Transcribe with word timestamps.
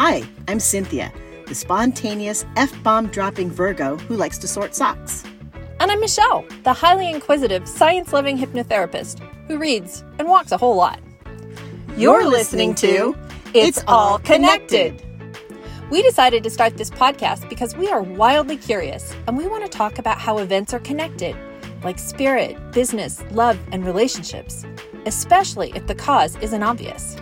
Hi, 0.00 0.22
I'm 0.46 0.58
Cinthia, 0.58 1.10
the 1.48 1.56
spontaneous 1.56 2.46
F 2.54 2.72
bomb 2.84 3.08
dropping 3.08 3.50
Virgo 3.50 3.96
who 3.96 4.14
likes 4.14 4.38
to 4.38 4.46
sort 4.46 4.76
socks. 4.76 5.24
And 5.80 5.90
I'm 5.90 5.98
Michelle, 5.98 6.44
the 6.62 6.72
highly 6.72 7.10
inquisitive, 7.10 7.66
science 7.66 8.12
loving 8.12 8.38
hypnotherapist 8.38 9.18
who 9.48 9.58
reads 9.58 10.04
and 10.20 10.28
walks 10.28 10.52
a 10.52 10.56
whole 10.56 10.76
lot. 10.76 11.00
You're 11.96 12.28
listening 12.28 12.76
to 12.76 13.16
It's 13.54 13.82
All 13.88 14.20
Connected. 14.20 15.02
We 15.90 16.00
decided 16.02 16.44
to 16.44 16.50
start 16.50 16.76
this 16.76 16.90
podcast 16.90 17.48
because 17.48 17.74
we 17.74 17.88
are 17.88 18.00
wildly 18.00 18.56
curious 18.56 19.12
and 19.26 19.36
we 19.36 19.48
want 19.48 19.64
to 19.64 19.68
talk 19.68 19.98
about 19.98 20.18
how 20.20 20.38
events 20.38 20.72
are 20.72 20.78
connected, 20.78 21.34
like 21.82 21.98
spirit, 21.98 22.56
business, 22.70 23.24
love, 23.32 23.58
and 23.72 23.84
relationships, 23.84 24.64
especially 25.06 25.72
if 25.74 25.88
the 25.88 25.96
cause 25.96 26.36
isn't 26.36 26.62
obvious. 26.62 27.16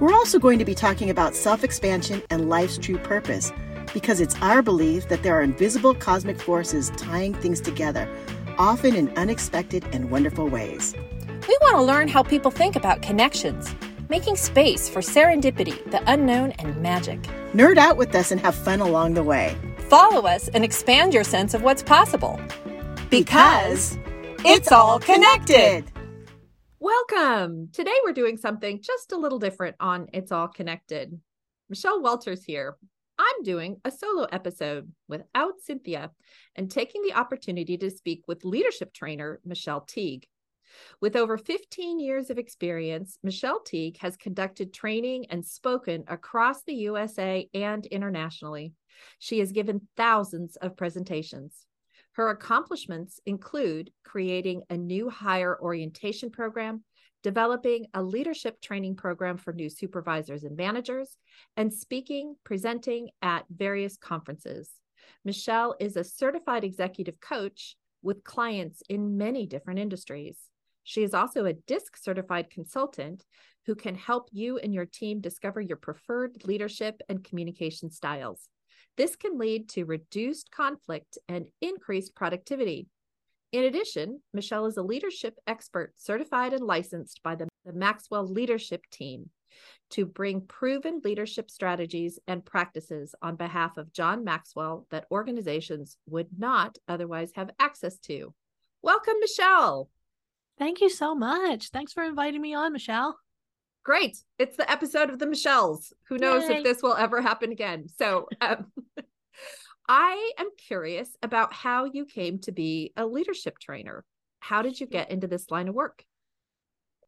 We're 0.00 0.14
also 0.14 0.38
going 0.38 0.58
to 0.58 0.64
be 0.64 0.74
talking 0.74 1.10
about 1.10 1.36
self 1.36 1.62
expansion 1.62 2.22
and 2.30 2.48
life's 2.48 2.78
true 2.78 2.96
purpose 2.96 3.52
because 3.92 4.18
it's 4.18 4.34
our 4.40 4.62
belief 4.62 5.08
that 5.08 5.22
there 5.22 5.34
are 5.38 5.42
invisible 5.42 5.94
cosmic 5.94 6.40
forces 6.40 6.90
tying 6.96 7.34
things 7.34 7.60
together, 7.60 8.08
often 8.56 8.96
in 8.96 9.10
unexpected 9.18 9.84
and 9.92 10.10
wonderful 10.10 10.48
ways. 10.48 10.94
We 11.46 11.58
want 11.60 11.76
to 11.76 11.82
learn 11.82 12.08
how 12.08 12.22
people 12.22 12.50
think 12.50 12.76
about 12.76 13.02
connections, 13.02 13.74
making 14.08 14.36
space 14.36 14.88
for 14.88 15.00
serendipity, 15.00 15.90
the 15.90 16.02
unknown, 16.10 16.52
and 16.52 16.80
magic. 16.80 17.20
Nerd 17.52 17.76
out 17.76 17.98
with 17.98 18.14
us 18.14 18.32
and 18.32 18.40
have 18.40 18.54
fun 18.54 18.80
along 18.80 19.14
the 19.14 19.22
way. 19.22 19.54
Follow 19.90 20.26
us 20.26 20.48
and 20.48 20.64
expand 20.64 21.12
your 21.12 21.24
sense 21.24 21.52
of 21.52 21.62
what's 21.62 21.82
possible. 21.82 22.40
Because 23.10 23.98
it's 24.46 24.72
all 24.72 24.98
connected. 24.98 25.89
Welcome! 26.82 27.68
Today 27.74 27.92
we're 28.02 28.14
doing 28.14 28.38
something 28.38 28.80
just 28.80 29.12
a 29.12 29.18
little 29.18 29.38
different 29.38 29.76
on 29.80 30.08
It's 30.14 30.32
All 30.32 30.48
Connected. 30.48 31.20
Michelle 31.68 32.00
Walters 32.00 32.42
here. 32.42 32.78
I'm 33.18 33.42
doing 33.42 33.76
a 33.84 33.90
solo 33.90 34.26
episode 34.32 34.90
without 35.06 35.56
Cinthia 35.68 36.08
and 36.56 36.70
taking 36.70 37.02
the 37.02 37.12
opportunity 37.12 37.76
to 37.76 37.90
speak 37.90 38.22
with 38.26 38.46
leadership 38.46 38.94
trainer 38.94 39.40
Michelle 39.44 39.82
Teague. 39.82 40.26
With 41.02 41.16
over 41.16 41.36
15 41.36 42.00
years 42.00 42.30
of 42.30 42.38
experience, 42.38 43.18
Michelle 43.22 43.60
Teague 43.60 43.98
has 43.98 44.16
conducted 44.16 44.72
training 44.72 45.26
and 45.28 45.44
spoken 45.44 46.04
across 46.08 46.62
the 46.62 46.76
USA 46.76 47.46
and 47.52 47.84
internationally. 47.84 48.72
She 49.18 49.40
has 49.40 49.52
given 49.52 49.86
thousands 49.98 50.56
of 50.56 50.78
presentations. 50.78 51.66
Her 52.20 52.28
accomplishments 52.28 53.18
include 53.24 53.92
creating 54.04 54.64
a 54.68 54.76
new 54.76 55.08
hire 55.08 55.58
orientation 55.58 56.28
program, 56.28 56.84
developing 57.22 57.86
a 57.94 58.02
leadership 58.02 58.60
training 58.60 58.96
program 58.96 59.38
for 59.38 59.54
new 59.54 59.70
supervisors 59.70 60.44
and 60.44 60.54
managers, 60.54 61.16
and 61.56 61.72
speaking, 61.72 62.36
presenting 62.44 63.08
at 63.22 63.46
various 63.48 63.96
conferences. 63.96 64.68
Michelle 65.24 65.74
is 65.80 65.96
a 65.96 66.04
certified 66.04 66.62
executive 66.62 67.18
coach 67.20 67.74
with 68.02 68.22
clients 68.22 68.82
in 68.90 69.16
many 69.16 69.46
different 69.46 69.80
industries. 69.80 70.36
She 70.84 71.02
is 71.02 71.14
also 71.14 71.46
a 71.46 71.54
DISC 71.54 71.96
certified 71.96 72.50
consultant 72.50 73.24
who 73.64 73.74
can 73.74 73.94
help 73.94 74.28
you 74.30 74.58
and 74.58 74.74
your 74.74 74.84
team 74.84 75.22
discover 75.22 75.62
your 75.62 75.78
preferred 75.78 76.44
leadership 76.44 77.00
and 77.08 77.24
communication 77.24 77.90
styles. 77.90 78.50
This 78.96 79.16
can 79.16 79.38
lead 79.38 79.68
to 79.70 79.84
reduced 79.84 80.50
conflict 80.50 81.18
and 81.28 81.46
increased 81.60 82.14
productivity. 82.14 82.88
In 83.52 83.64
addition, 83.64 84.20
Michelle 84.32 84.66
is 84.66 84.76
a 84.76 84.82
leadership 84.82 85.36
expert 85.46 85.92
certified 85.96 86.52
and 86.52 86.62
licensed 86.62 87.20
by 87.22 87.34
the, 87.34 87.48
the 87.64 87.72
Maxwell 87.72 88.26
Leadership 88.26 88.82
Team 88.90 89.30
to 89.90 90.06
bring 90.06 90.42
proven 90.42 91.00
leadership 91.04 91.50
strategies 91.50 92.18
and 92.28 92.44
practices 92.44 93.14
on 93.22 93.36
behalf 93.36 93.76
of 93.76 93.92
John 93.92 94.22
Maxwell 94.22 94.86
that 94.90 95.06
organizations 95.10 95.96
would 96.06 96.28
not 96.38 96.78
otherwise 96.86 97.32
have 97.34 97.50
access 97.58 97.98
to. 98.00 98.32
Welcome, 98.82 99.14
Michelle. 99.20 99.88
Thank 100.58 100.80
you 100.80 100.90
so 100.90 101.14
much. 101.14 101.70
Thanks 101.70 101.92
for 101.92 102.04
inviting 102.04 102.40
me 102.40 102.54
on, 102.54 102.72
Michelle. 102.72 103.18
Great. 103.82 104.18
It's 104.38 104.56
the 104.56 104.70
episode 104.70 105.10
of 105.10 105.18
the 105.18 105.26
Michelles. 105.26 105.92
Who 106.08 106.18
knows 106.18 106.48
Yay. 106.48 106.58
if 106.58 106.64
this 106.64 106.82
will 106.82 106.94
ever 106.94 107.20
happen 107.22 107.50
again? 107.50 107.86
So, 107.98 108.28
um, 108.40 108.66
I 109.88 110.32
am 110.38 110.50
curious 110.56 111.16
about 111.22 111.52
how 111.52 111.84
you 111.84 112.04
came 112.04 112.38
to 112.40 112.52
be 112.52 112.92
a 112.96 113.06
leadership 113.06 113.58
trainer. 113.58 114.04
How 114.38 114.62
did 114.62 114.78
you 114.78 114.86
get 114.86 115.10
into 115.10 115.26
this 115.26 115.50
line 115.50 115.68
of 115.68 115.74
work? 115.74 116.04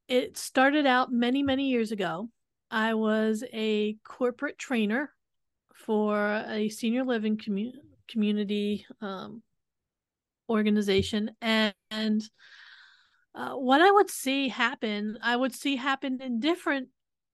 It 0.09 0.37
started 0.37 0.87
out 0.87 1.13
many, 1.13 1.43
many 1.43 1.69
years 1.69 1.93
ago. 1.93 2.29
I 2.71 2.95
was 2.95 3.45
a 3.53 3.97
corporate 4.05 4.59
trainer 4.59 5.13
for 5.75 6.45
a 6.49 6.69
senior 6.71 7.05
living 7.05 7.37
commu- 7.37 7.75
community 8.09 8.87
um, 9.01 9.43
organization. 10.49 11.31
And, 11.41 11.75
and 11.91 12.23
uh, 13.35 13.55
what 13.55 13.81
I 13.81 13.91
would 13.91 14.11
see 14.11 14.49
happen, 14.49 15.19
I 15.23 15.37
would 15.37 15.55
see 15.55 15.77
happen 15.77 16.21
in 16.21 16.41
different 16.41 16.89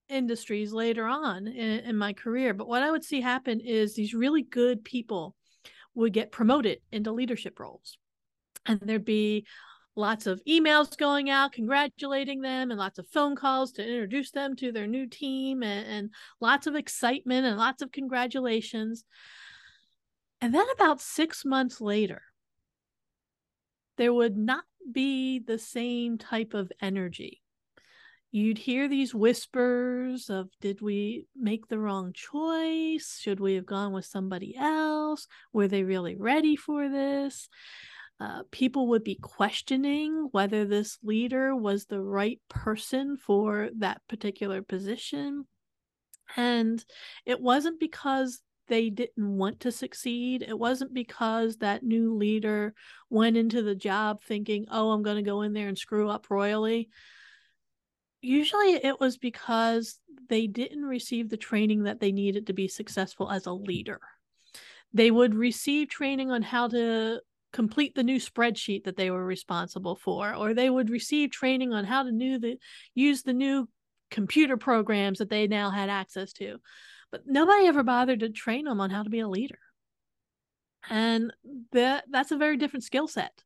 industries 0.09 0.73
later 0.73 1.07
on 1.07 1.47
in, 1.47 1.81
in 1.81 1.97
my 1.97 2.13
career. 2.13 2.55
But 2.55 2.69
what 2.69 2.83
I 2.83 2.91
would 2.91 3.05
see 3.05 3.21
happen 3.21 3.61
is 3.61 3.95
these 3.95 4.15
really 4.15 4.43
good 4.43 4.85
people 4.85 5.35
would 5.95 6.13
get 6.13 6.33
promoted 6.33 6.79
into 6.93 7.13
leadership 7.13 7.59
roles. 7.59 7.99
And 8.65 8.81
there'd 8.81 9.05
be 9.05 9.47
lots 9.97 10.27
of 10.29 10.41
emails 10.49 10.97
going 10.97 11.29
out 11.29 11.53
congratulating 11.53 12.41
them 12.41 12.71
and 12.71 12.79
lots 12.79 13.01
of 13.01 13.09
phone 13.09 13.35
calls 13.35 13.73
to 13.73 13.83
introduce 13.83 14.31
them 14.31 14.55
to 14.55 14.71
their 14.71 14.87
new 14.87 15.09
team 15.09 15.63
and, 15.65 15.87
and 15.89 16.11
lots 16.41 16.69
of 16.69 16.77
excitement 16.77 17.45
and 17.45 17.59
lots 17.59 17.83
of 17.83 17.91
congratulations. 17.91 19.05
And 20.41 20.55
then 20.55 20.67
about 20.73 21.01
six 21.01 21.45
months 21.45 21.81
later, 21.81 22.23
there 23.97 24.15
would 24.15 24.37
not 24.37 24.63
be 24.93 25.39
the 25.39 25.59
same 25.59 26.19
type 26.19 26.55
of 26.55 26.73
energy. 26.81 27.43
You'd 28.31 28.59
hear 28.59 28.89
these 28.89 29.15
whispers 29.15 30.29
of 30.29 30.51
did 30.61 30.83
we 30.83 31.27
make 31.35 31.69
the 31.69 31.79
wrong 31.79 32.13
choice? 32.13 33.19
Should 33.21 33.41
we 33.41 33.55
have 33.55 33.65
gone 33.65 33.93
with 33.93 34.05
somebody 34.05 34.55
else? 34.55 35.27
Were 35.53 35.69
they 35.69 35.83
really 35.83 36.15
ready 36.15 36.55
for 36.55 36.89
this? 36.89 37.49
Uh, 38.21 38.43
people 38.51 38.89
would 38.89 39.05
be 39.05 39.15
questioning 39.15 40.29
whether 40.33 40.65
this 40.65 40.99
leader 41.03 41.55
was 41.55 41.87
the 41.87 42.03
right 42.03 42.41
person 42.51 43.17
for 43.17 43.71
that 43.79 44.03
particular 44.09 44.61
position. 44.61 45.47
And 46.37 46.85
it 47.25 47.41
wasn't 47.41 47.81
because 47.81 48.43
they 48.69 48.91
didn't 48.91 49.37
want 49.37 49.61
to 49.61 49.73
succeed. 49.73 50.45
It 50.47 50.59
wasn't 50.59 50.95
because 50.95 51.57
that 51.57 51.83
new 51.83 52.15
leader 52.15 52.75
went 53.11 53.37
into 53.37 53.63
the 53.63 53.75
job 53.75 54.23
thinking, 54.23 54.67
oh, 54.71 54.91
I'm 54.91 55.03
going 55.03 55.17
to 55.17 55.23
go 55.23 55.43
in 55.43 55.53
there 55.53 55.69
and 55.69 55.79
screw 55.79 56.09
up 56.09 56.31
royally 56.31 56.89
usually 58.21 58.75
it 58.75 58.99
was 59.01 59.17
because 59.17 60.01
they 60.29 60.47
didn't 60.47 60.85
receive 60.85 61.29
the 61.29 61.37
training 61.37 61.85
that 61.85 62.01
they 62.01 62.13
needed 62.13 62.47
to 62.47 62.53
be 62.53 62.69
successful 62.69 63.31
as 63.31 63.47
a 63.47 63.53
leader. 63.53 64.01
They 64.93 65.11
would 65.11 65.35
receive 65.35 65.89
training 65.89 66.31
on 66.31 66.43
how 66.43 66.69
to 66.69 67.21
complete 67.53 67.95
the 67.95 68.03
new 68.03 68.19
spreadsheet 68.19 68.85
that 68.85 68.97
they 68.97 69.11
were 69.11 69.25
responsible 69.25 69.97
for, 69.97 70.35
or 70.35 70.53
they 70.53 70.69
would 70.69 70.91
receive 70.91 71.31
training 71.31 71.73
on 71.73 71.85
how 71.85 72.03
to 72.03 72.13
new 72.13 72.39
the, 72.39 72.59
use 72.95 73.23
the 73.23 73.33
new 73.33 73.69
computer 74.11 74.57
programs 74.57 75.19
that 75.19 75.31
they 75.31 75.47
now 75.47 75.71
had 75.71 75.89
access 75.89 76.33
to. 76.35 76.59
But 77.11 77.23
nobody 77.27 77.67
ever 77.67 77.83
bothered 77.83 78.21
to 78.21 78.31
train 78.31 78.67
them 78.67 78.81
on 78.81 78.91
how 78.91 79.03
to 79.03 79.11
be 79.11 79.21
a 79.21 79.29
leader. 79.29 79.59
And 80.91 81.33
that 81.73 82.05
that's 82.11 82.31
a 82.31 82.37
very 82.37 82.57
different 82.57 82.85
skill 82.85 83.09
set. 83.09 83.43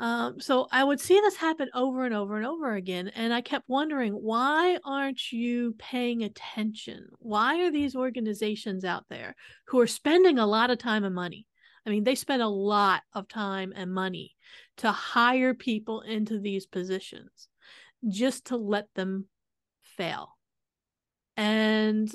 Um, 0.00 0.40
so 0.40 0.66
I 0.72 0.82
would 0.82 1.00
see 1.00 1.20
this 1.20 1.36
happen 1.36 1.68
over 1.72 2.04
and 2.04 2.14
over 2.14 2.36
and 2.36 2.46
over 2.46 2.74
again. 2.74 3.08
And 3.08 3.32
I 3.32 3.40
kept 3.40 3.68
wondering, 3.68 4.12
why 4.12 4.78
aren't 4.84 5.32
you 5.32 5.74
paying 5.78 6.24
attention? 6.24 7.06
Why 7.20 7.62
are 7.62 7.70
these 7.70 7.94
organizations 7.94 8.84
out 8.84 9.04
there 9.08 9.36
who 9.68 9.80
are 9.80 9.86
spending 9.86 10.38
a 10.38 10.46
lot 10.46 10.70
of 10.70 10.78
time 10.78 11.04
and 11.04 11.14
money? 11.14 11.46
I 11.86 11.90
mean, 11.90 12.02
they 12.02 12.14
spend 12.14 12.42
a 12.42 12.48
lot 12.48 13.02
of 13.12 13.28
time 13.28 13.72
and 13.76 13.92
money 13.92 14.34
to 14.78 14.90
hire 14.90 15.54
people 15.54 16.00
into 16.00 16.40
these 16.40 16.66
positions 16.66 17.48
just 18.08 18.46
to 18.46 18.56
let 18.56 18.88
them 18.94 19.26
fail. 19.82 20.36
And 21.36 22.10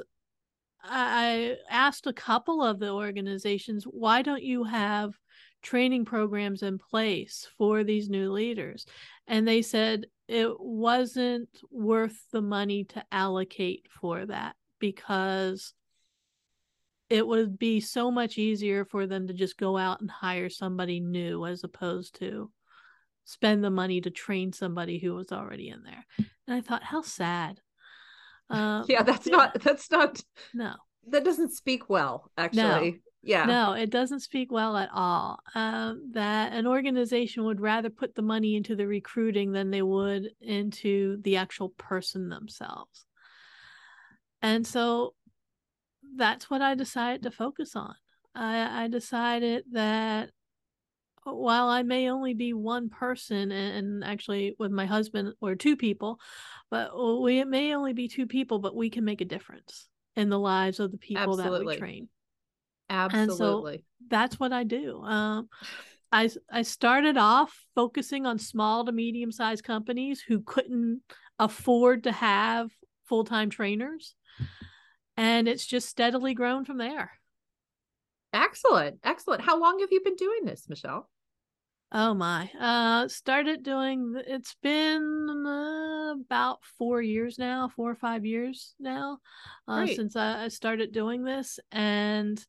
I 0.83 1.57
asked 1.69 2.07
a 2.07 2.13
couple 2.13 2.63
of 2.63 2.79
the 2.79 2.91
organizations, 2.91 3.83
why 3.83 4.21
don't 4.21 4.43
you 4.43 4.63
have 4.63 5.13
training 5.61 6.05
programs 6.05 6.63
in 6.63 6.77
place 6.77 7.47
for 7.57 7.83
these 7.83 8.09
new 8.09 8.31
leaders. 8.31 8.85
And 9.27 9.47
they 9.47 9.61
said 9.61 10.05
it 10.27 10.59
wasn't 10.59 11.49
worth 11.69 12.17
the 12.31 12.41
money 12.41 12.85
to 12.85 13.03
allocate 13.11 13.87
for 13.99 14.25
that 14.25 14.55
because 14.79 15.73
it 17.09 17.25
would 17.25 17.57
be 17.57 17.79
so 17.79 18.11
much 18.11 18.37
easier 18.37 18.85
for 18.85 19.07
them 19.07 19.27
to 19.27 19.33
just 19.33 19.57
go 19.57 19.77
out 19.77 19.99
and 20.01 20.09
hire 20.09 20.49
somebody 20.49 20.99
new 20.99 21.45
as 21.45 21.63
opposed 21.63 22.19
to 22.19 22.51
spend 23.25 23.63
the 23.63 23.71
money 23.71 23.99
to 24.01 24.09
train 24.09 24.53
somebody 24.53 24.99
who 24.99 25.15
was 25.15 25.31
already 25.31 25.69
in 25.69 25.83
there. 25.83 26.05
And 26.17 26.55
I 26.55 26.61
thought, 26.61 26.83
how 26.83 27.01
sad. 27.01 27.59
Uh, 28.49 28.83
yeah, 28.87 29.03
that's 29.03 29.27
not 29.27 29.59
that's 29.61 29.91
not 29.91 30.21
no 30.53 30.73
that 31.07 31.23
doesn't 31.23 31.53
speak 31.53 31.89
well 31.89 32.31
actually. 32.37 32.91
No. 32.91 32.97
Yeah. 33.21 33.45
No, 33.45 33.73
it 33.73 33.89
doesn't 33.89 34.21
speak 34.21 34.49
well 34.49 34.77
at 34.77 34.89
all. 34.93 35.39
Um, 35.53 36.11
that 36.13 36.53
an 36.53 36.65
organization 36.65 37.43
would 37.43 37.59
rather 37.59 37.89
put 37.89 38.15
the 38.15 38.21
money 38.21 38.55
into 38.55 38.77
the 38.77 38.87
recruiting 38.87 39.51
than 39.51 39.71
they 39.71 39.81
would 39.81 40.29
into 40.39 41.21
the 41.23 41.35
actual 41.35 41.69
person 41.69 42.29
themselves. 42.29 43.05
And 44.41 44.65
so 44.65 45.15
that's 46.15 46.49
what 46.49 46.61
I 46.61 46.75
decided 46.75 47.23
to 47.23 47.31
focus 47.31 47.75
on. 47.75 47.93
I, 48.33 48.85
I 48.85 48.87
decided 48.87 49.65
that 49.73 50.29
while 51.37 51.67
I 51.67 51.83
may 51.83 52.09
only 52.09 52.33
be 52.33 52.53
one 52.53 52.89
person, 52.89 53.51
and, 53.51 54.03
actually 54.03 54.55
with 54.59 54.71
my 54.71 54.85
husband 54.85 55.33
or 55.41 55.55
two 55.55 55.75
people, 55.75 56.19
but 56.69 56.91
we 57.21 57.39
it 57.39 57.47
may 57.47 57.75
only 57.75 57.93
be 57.93 58.07
two 58.07 58.27
people, 58.27 58.59
but 58.59 58.75
we 58.75 58.89
can 58.89 59.05
make 59.05 59.21
a 59.21 59.25
difference 59.25 59.87
in 60.15 60.29
the 60.29 60.39
lives 60.39 60.79
of 60.79 60.91
the 60.91 60.97
people 60.97 61.39
Absolutely. 61.39 61.59
that 61.59 61.65
we 61.65 61.77
train. 61.77 62.09
Absolutely. 62.89 63.73
And 63.73 63.81
so 63.81 63.83
that's 64.09 64.39
what 64.39 64.53
I 64.53 64.63
do. 64.63 65.01
Um, 65.01 65.49
I 66.11 66.29
I 66.51 66.63
started 66.63 67.17
off 67.17 67.53
focusing 67.75 68.25
on 68.25 68.39
small 68.39 68.85
to 68.85 68.91
medium 68.91 69.31
sized 69.31 69.63
companies 69.63 70.21
who 70.21 70.41
couldn't 70.41 71.01
afford 71.37 72.03
to 72.03 72.11
have 72.11 72.71
full 73.05 73.23
time 73.23 73.49
trainers, 73.49 74.15
and 75.17 75.47
it's 75.47 75.65
just 75.65 75.89
steadily 75.89 76.33
grown 76.33 76.65
from 76.65 76.77
there. 76.77 77.11
Excellent, 78.33 78.99
excellent. 79.03 79.41
How 79.41 79.59
long 79.59 79.79
have 79.79 79.91
you 79.91 80.01
been 80.03 80.15
doing 80.15 80.45
this, 80.45 80.67
Michelle? 80.69 81.09
Oh 81.91 82.13
my. 82.13 82.51
Uh 82.59 83.07
started 83.07 83.63
doing 83.63 84.13
it's 84.27 84.55
been 84.61 85.27
uh, 85.45 86.13
about 86.21 86.59
4 86.77 87.01
years 87.01 87.39
now, 87.39 87.69
4 87.75 87.91
or 87.91 87.95
5 87.95 88.25
years 88.25 88.75
now 88.79 89.19
uh, 89.67 89.87
since 89.87 90.15
I, 90.15 90.45
I 90.45 90.47
started 90.49 90.91
doing 90.91 91.23
this 91.23 91.59
and 91.71 92.43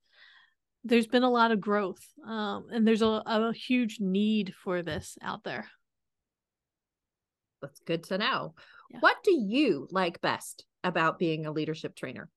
there's 0.85 1.07
been 1.07 1.23
a 1.23 1.31
lot 1.31 1.53
of 1.53 1.61
growth 1.61 2.03
um 2.27 2.67
and 2.73 2.87
there's 2.87 3.03
a, 3.03 3.23
a 3.27 3.53
huge 3.53 3.99
need 4.01 4.55
for 4.63 4.83
this 4.83 5.17
out 5.23 5.43
there. 5.45 5.67
That's 7.63 7.81
good 7.81 8.05
to 8.05 8.19
know. 8.19 8.55
Yeah. 8.91 9.01
What 9.01 9.19
do 9.23 9.33
you 9.33 9.89
like 9.91 10.21
best 10.21 10.65
about 10.85 11.19
being 11.19 11.47
a 11.47 11.53
leadership 11.53 11.95
trainer? 11.95 12.29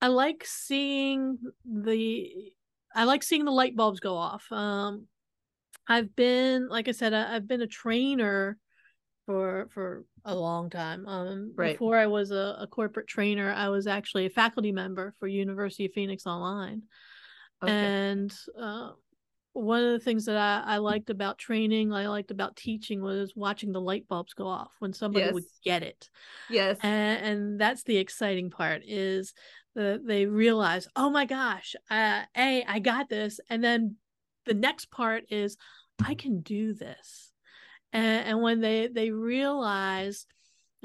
I 0.00 0.08
like 0.08 0.44
seeing 0.44 1.38
the 1.64 2.52
I 2.94 3.04
like 3.04 3.22
seeing 3.22 3.44
the 3.44 3.52
light 3.52 3.76
bulbs 3.76 4.00
go 4.00 4.16
off. 4.16 4.50
Um 4.50 5.06
I've 5.88 6.14
been, 6.14 6.68
like 6.68 6.88
I 6.88 6.92
said, 6.92 7.12
I, 7.12 7.34
have 7.34 7.48
been 7.48 7.62
a 7.62 7.66
trainer 7.66 8.58
for 9.26 9.68
for 9.72 10.04
a 10.24 10.34
long 10.34 10.70
time. 10.70 11.06
Um, 11.06 11.52
right. 11.56 11.74
Before 11.74 11.96
I 11.96 12.06
was 12.06 12.30
a, 12.30 12.56
a, 12.60 12.66
corporate 12.66 13.08
trainer, 13.08 13.52
I 13.52 13.68
was 13.68 13.86
actually 13.86 14.26
a 14.26 14.30
faculty 14.30 14.72
member 14.72 15.14
for 15.18 15.26
University 15.26 15.86
of 15.86 15.92
Phoenix 15.92 16.26
Online. 16.26 16.82
Okay. 17.62 17.72
And 17.72 18.34
uh, 18.60 18.90
one 19.52 19.82
of 19.82 19.92
the 19.92 19.98
things 19.98 20.24
that 20.26 20.36
I, 20.36 20.74
I 20.74 20.76
liked 20.78 21.10
about 21.10 21.38
training, 21.38 21.92
I 21.92 22.08
liked 22.08 22.30
about 22.30 22.56
teaching 22.56 23.02
was 23.02 23.32
watching 23.36 23.72
the 23.72 23.80
light 23.80 24.08
bulbs 24.08 24.34
go 24.34 24.46
off 24.46 24.72
when 24.78 24.92
somebody 24.92 25.26
yes. 25.26 25.34
would 25.34 25.44
get 25.64 25.82
it. 25.82 26.08
Yes. 26.48 26.78
And, 26.82 27.24
and 27.24 27.60
that's 27.60 27.82
the 27.82 27.98
exciting 27.98 28.50
part 28.50 28.82
is 28.86 29.34
that 29.74 30.06
they 30.06 30.26
realize, 30.26 30.88
oh 30.96 31.10
my 31.10 31.26
gosh, 31.26 31.74
uh, 31.90 32.22
A, 32.36 32.64
I 32.64 32.78
got 32.78 33.08
this. 33.08 33.40
And 33.48 33.62
then 33.62 33.96
the 34.46 34.54
next 34.54 34.90
part 34.90 35.24
is 35.30 35.56
I 36.04 36.14
can 36.14 36.40
do 36.40 36.74
this. 36.74 37.30
And, 37.92 38.28
and 38.28 38.42
when 38.42 38.60
they 38.60 38.88
they 38.88 39.10
realize 39.10 40.26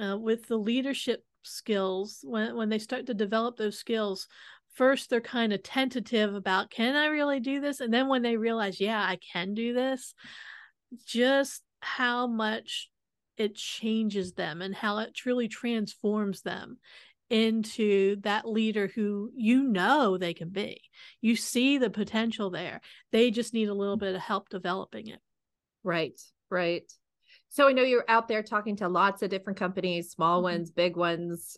uh, 0.02 0.18
with 0.18 0.48
the 0.48 0.58
leadership 0.58 1.24
skills, 1.44 2.20
when 2.24 2.56
when 2.56 2.70
they 2.70 2.80
start 2.80 3.06
to 3.08 3.14
develop 3.14 3.58
those 3.58 3.78
skills, 3.78 4.28
first 4.74 5.10
they're 5.10 5.22
kind 5.22 5.54
of 5.54 5.64
tentative 5.64 6.36
about 6.36 6.70
can 6.70 6.96
I 6.96 7.08
really 7.08 7.40
do 7.40 7.62
this, 7.62 7.80
and 7.80 7.94
then 7.94 8.08
when 8.08 8.22
they 8.22 8.38
realize, 8.38 8.80
yeah, 8.80 9.02
I 9.02 9.18
can 9.34 9.54
do 9.54 9.74
this, 9.74 10.14
just 11.06 11.64
how 11.80 12.28
much 12.28 12.90
it 13.38 13.56
changes 13.56 14.34
them 14.34 14.62
and 14.62 14.74
how 14.76 14.98
it 14.98 15.14
truly 15.14 15.48
transforms 15.48 16.42
them 16.42 16.78
into 17.30 18.18
that 18.22 18.48
leader 18.48 18.88
who 18.94 19.32
you 19.36 19.64
know 19.64 20.18
they 20.18 20.34
can 20.34 20.50
be. 20.50 20.82
You 21.22 21.36
see 21.36 21.78
the 21.78 21.90
potential 21.90 22.50
there. 22.50 22.82
They 23.12 23.32
just 23.32 23.54
need 23.54 23.70
a 23.70 23.74
little 23.74 23.98
bit 23.98 24.16
of 24.16 24.22
help 24.22 24.50
developing 24.50 25.08
it. 25.08 25.20
Right, 25.84 26.20
right. 26.50 26.90
So 27.50 27.68
I 27.68 27.74
know 27.74 27.84
you're 27.84 28.06
out 28.08 28.28
there 28.28 28.44
talking 28.44 28.78
to 28.78 28.88
lots 28.88 29.22
of 29.22 29.30
different 29.30 29.60
companies, 29.60 30.12
small 30.12 30.38
mm-hmm. 30.38 30.56
ones, 30.56 30.72
big 30.72 30.96
ones, 30.96 31.58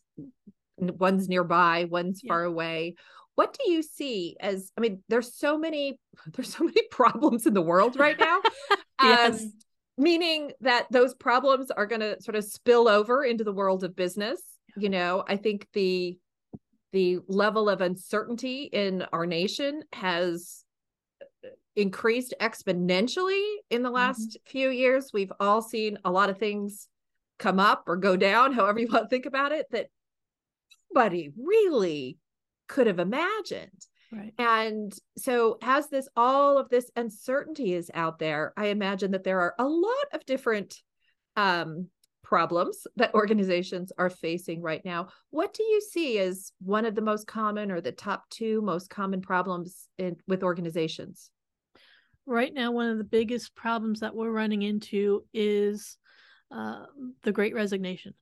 ones 0.78 1.28
nearby, 1.28 1.86
ones 1.86 2.22
yeah. 2.24 2.30
far 2.30 2.44
away. 2.44 2.96
What 3.36 3.58
do 3.58 3.72
you 3.72 3.82
see 3.82 4.36
as 4.40 4.72
I 4.78 4.82
mean, 4.82 5.04
there's 5.08 5.36
so 5.36 5.58
many 5.58 6.00
there's 6.34 6.54
so 6.54 6.64
many 6.64 6.82
problems 6.92 7.46
in 7.46 7.54
the 7.54 7.62
world 7.62 7.98
right 7.98 8.20
now. 8.20 8.42
yes. 9.02 9.44
Um, 9.44 9.54
meaning 9.98 10.52
that 10.62 10.88
those 10.92 11.14
problems 11.14 11.72
are 11.72 11.86
going 11.86 12.00
to 12.00 12.22
sort 12.22 12.38
of 12.38 12.46
spill 12.46 12.88
over 12.88 13.24
into 13.24 13.44
the 13.44 13.52
world 13.52 13.84
of 13.84 13.98
business 13.98 14.42
you 14.78 14.90
know 14.90 15.24
i 15.28 15.36
think 15.36 15.68
the 15.74 16.18
the 16.92 17.20
level 17.28 17.70
of 17.70 17.82
uncertainty 17.82 18.64
in 18.64 19.06
our 19.14 19.26
nation 19.26 19.84
has 19.94 20.64
increased 21.76 22.34
exponentially 22.42 23.56
in 23.70 23.84
the 23.84 23.92
last 23.92 24.32
mm-hmm. 24.32 24.50
few 24.52 24.70
years 24.70 25.12
we've 25.14 25.32
all 25.40 25.62
seen 25.62 25.98
a 26.04 26.12
lot 26.12 26.30
of 26.30 26.38
things 26.38 26.88
come 27.38 27.60
up 27.60 27.84
or 27.88 27.96
go 27.96 28.16
down 28.16 28.54
however 28.54 28.80
you 28.80 28.88
want 28.88 29.04
to 29.04 29.10
think 29.10 29.26
about 29.26 29.52
it 29.52 29.66
that 29.72 29.88
nobody 30.92 31.32
really 31.38 32.18
could 32.68 32.88
have 32.88 33.00
imagined 33.00 33.86
Right. 34.12 34.34
And 34.40 34.92
so, 35.18 35.60
as 35.62 35.88
this 35.90 36.08
all 36.16 36.58
of 36.58 36.70
this 36.70 36.90
uncertainty 36.96 37.74
is 37.74 37.92
out 37.94 38.18
there, 38.18 38.54
I 38.58 38.68
imagine 38.68 39.12
that 39.12 39.24
there 39.24 39.40
are 39.40 39.54
a 39.60 39.68
lot 39.68 39.94
of 40.14 40.26
different 40.26 40.76
um, 41.36 41.90
problems 42.30 42.86
that 42.96 43.12
organizations 43.16 43.92
are 43.98 44.12
facing 44.12 44.62
right 44.62 44.86
now. 44.86 45.08
What 45.32 45.52
do 45.52 45.64
you 45.64 45.82
see 45.82 46.20
as 46.20 46.52
one 46.62 46.86
of 46.86 46.94
the 46.94 47.02
most 47.02 47.26
common 47.26 47.72
or 47.72 47.82
the 47.82 47.92
top 47.92 48.30
two 48.30 48.62
most 48.62 48.88
common 48.92 49.20
problems 49.20 49.88
in, 49.98 50.16
with 50.28 50.44
organizations? 50.44 51.32
Right 52.28 52.54
now, 52.54 52.72
one 52.72 52.92
of 52.92 53.00
the 53.00 53.04
biggest 53.04 53.56
problems 53.56 54.02
that 54.02 54.14
we're 54.14 54.30
running 54.30 54.62
into 54.62 55.26
is 55.34 55.98
uh, 56.52 56.86
the 57.24 57.32
great 57.32 57.56
resignation. 57.56 58.14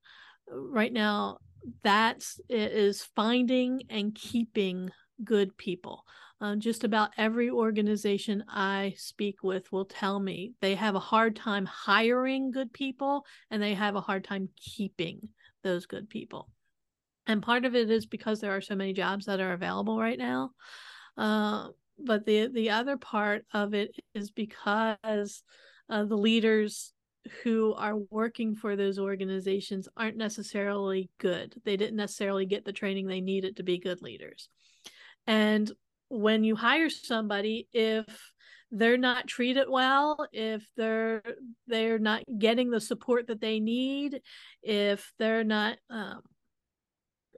Right 0.50 0.94
now, 0.94 1.40
that 1.84 2.24
is 2.48 3.06
finding 3.14 3.82
and 3.90 4.16
keeping 4.16 4.90
good 5.22 5.58
people. 5.58 6.06
Uh, 6.40 6.56
just 6.56 6.84
about 6.84 7.10
every 7.18 7.50
organization 7.50 8.44
I 8.48 8.94
speak 8.96 9.42
with 9.42 9.72
will 9.72 9.86
tell 9.86 10.20
me 10.20 10.54
they 10.62 10.76
have 10.76 10.94
a 10.94 11.00
hard 11.00 11.36
time 11.36 11.66
hiring 11.66 12.52
good 12.52 12.72
people 12.72 13.26
and 13.50 13.62
they 13.62 13.74
have 13.74 13.96
a 13.96 14.02
hard 14.02 14.24
time 14.24 14.50
keeping 14.56 15.30
those 15.64 15.88
good 15.88 16.10
people. 16.10 16.50
And 17.26 17.42
part 17.42 17.66
of 17.66 17.76
it 17.76 17.90
is 17.90 18.06
because 18.06 18.40
there 18.40 18.56
are 18.56 18.62
so 18.62 18.76
many 18.76 18.94
jobs 18.94 19.26
that 19.26 19.40
are 19.40 19.54
available 19.54 20.00
right 20.00 20.18
now. 20.18 20.52
Uh, 21.18 21.70
but 22.00 22.26
the 22.26 22.48
the 22.54 22.70
other 22.70 22.98
part 22.98 23.44
of 23.54 23.74
it 23.74 23.96
is 24.14 24.30
because 24.30 25.44
uh, 25.90 26.04
the 26.04 26.16
leaders 26.16 26.94
who 27.44 27.74
are 27.74 27.98
working 28.10 28.56
for 28.56 28.76
those 28.76 29.00
organizations 29.00 29.90
aren't 29.98 30.18
necessarily 30.18 31.10
good. 31.18 31.56
They 31.66 31.78
didn't 31.78 31.98
necessarily 31.98 32.46
get 32.46 32.64
the 32.64 32.72
training 32.72 33.08
they 33.08 33.22
needed 33.22 33.58
to 33.58 33.64
be 33.64 33.80
good 33.80 34.02
leaders. 34.02 34.50
And 35.26 35.70
when 36.10 36.44
you 36.44 36.56
hire 36.56 36.90
somebody, 36.90 37.68
if 37.74 38.06
they're 38.72 38.98
not 38.98 39.28
treated 39.28 39.68
well, 39.70 40.28
if 40.34 40.66
they're 40.76 41.24
they're 41.68 42.00
not 42.00 42.24
getting 42.38 42.70
the 42.70 42.82
support 42.82 43.28
that 43.28 43.42
they 43.42 43.60
need, 43.60 44.22
if 44.62 45.14
they're 45.20 45.44
not 45.44 45.78
um, 45.90 46.22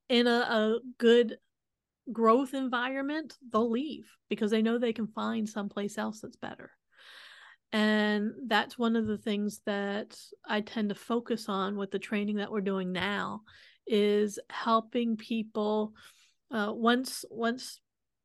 in 0.07 0.27
a, 0.27 0.31
a 0.31 0.79
good 0.97 1.37
growth 2.11 2.53
environment, 2.53 3.35
they'll 3.51 3.69
leave 3.69 4.09
because 4.29 4.51
they 4.51 4.61
know 4.61 4.77
they 4.77 4.93
can 4.93 5.07
find 5.07 5.47
someplace 5.47 5.97
else 5.97 6.21
that's 6.21 6.37
better. 6.37 6.71
And 7.71 8.31
that's 8.47 8.79
one 8.79 8.95
of 8.95 9.05
the 9.05 9.17
things 9.17 9.61
that 9.67 10.17
I 10.47 10.61
tend 10.61 10.89
to 10.89 10.95
focus 10.95 11.47
on 11.47 11.77
with 11.77 11.91
the 11.91 11.99
training 11.99 12.37
that 12.37 12.51
we're 12.51 12.61
doing 12.61 12.91
now 12.91 13.41
is 13.85 14.39
helping 14.49 15.17
people 15.17 15.93
uh, 16.51 16.71
once 16.73 17.25
once 17.29 17.79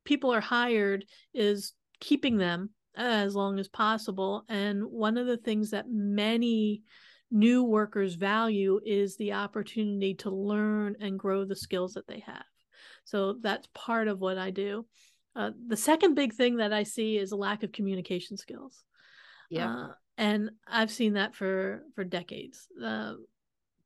people 0.05 0.33
are 0.33 0.41
hired 0.41 1.05
is 1.33 1.73
keeping 2.01 2.37
them 2.37 2.71
as 2.97 3.35
long 3.35 3.59
as 3.59 3.69
possible. 3.69 4.45
And 4.49 4.85
one 4.85 5.19
of 5.19 5.27
the 5.27 5.37
things 5.37 5.71
that 5.71 5.87
many 5.89 6.83
new 7.31 7.65
workers 7.65 8.15
value 8.15 8.81
is 8.85 9.17
the 9.17 9.33
opportunity 9.33 10.15
to 10.15 10.31
learn 10.31 10.97
and 11.01 11.19
grow 11.19 11.45
the 11.45 11.57
skills 11.57 11.95
that 11.95 12.07
they 12.07 12.21
have. 12.21 12.45
So 13.05 13.37
that's 13.43 13.69
part 13.75 14.09
of 14.09 14.21
what 14.21 14.39
i 14.39 14.51
do. 14.51 14.87
Uh, 15.37 15.51
the 15.67 15.77
second 15.77 16.15
big 16.15 16.33
thing 16.33 16.59
that 16.59 16.73
i 16.73 16.85
see 16.85 17.19
is 17.19 17.33
a 17.33 17.37
lack 17.37 17.63
of 17.63 17.73
communication 17.73 18.37
skills. 18.37 18.85
Yeah. 19.51 19.75
Uh, 19.75 19.89
and 20.17 20.51
i've 20.69 20.93
seen 20.93 21.15
that 21.15 21.35
for 21.35 21.83
for 21.95 22.05
decades. 22.05 22.69
Uh, 22.83 23.15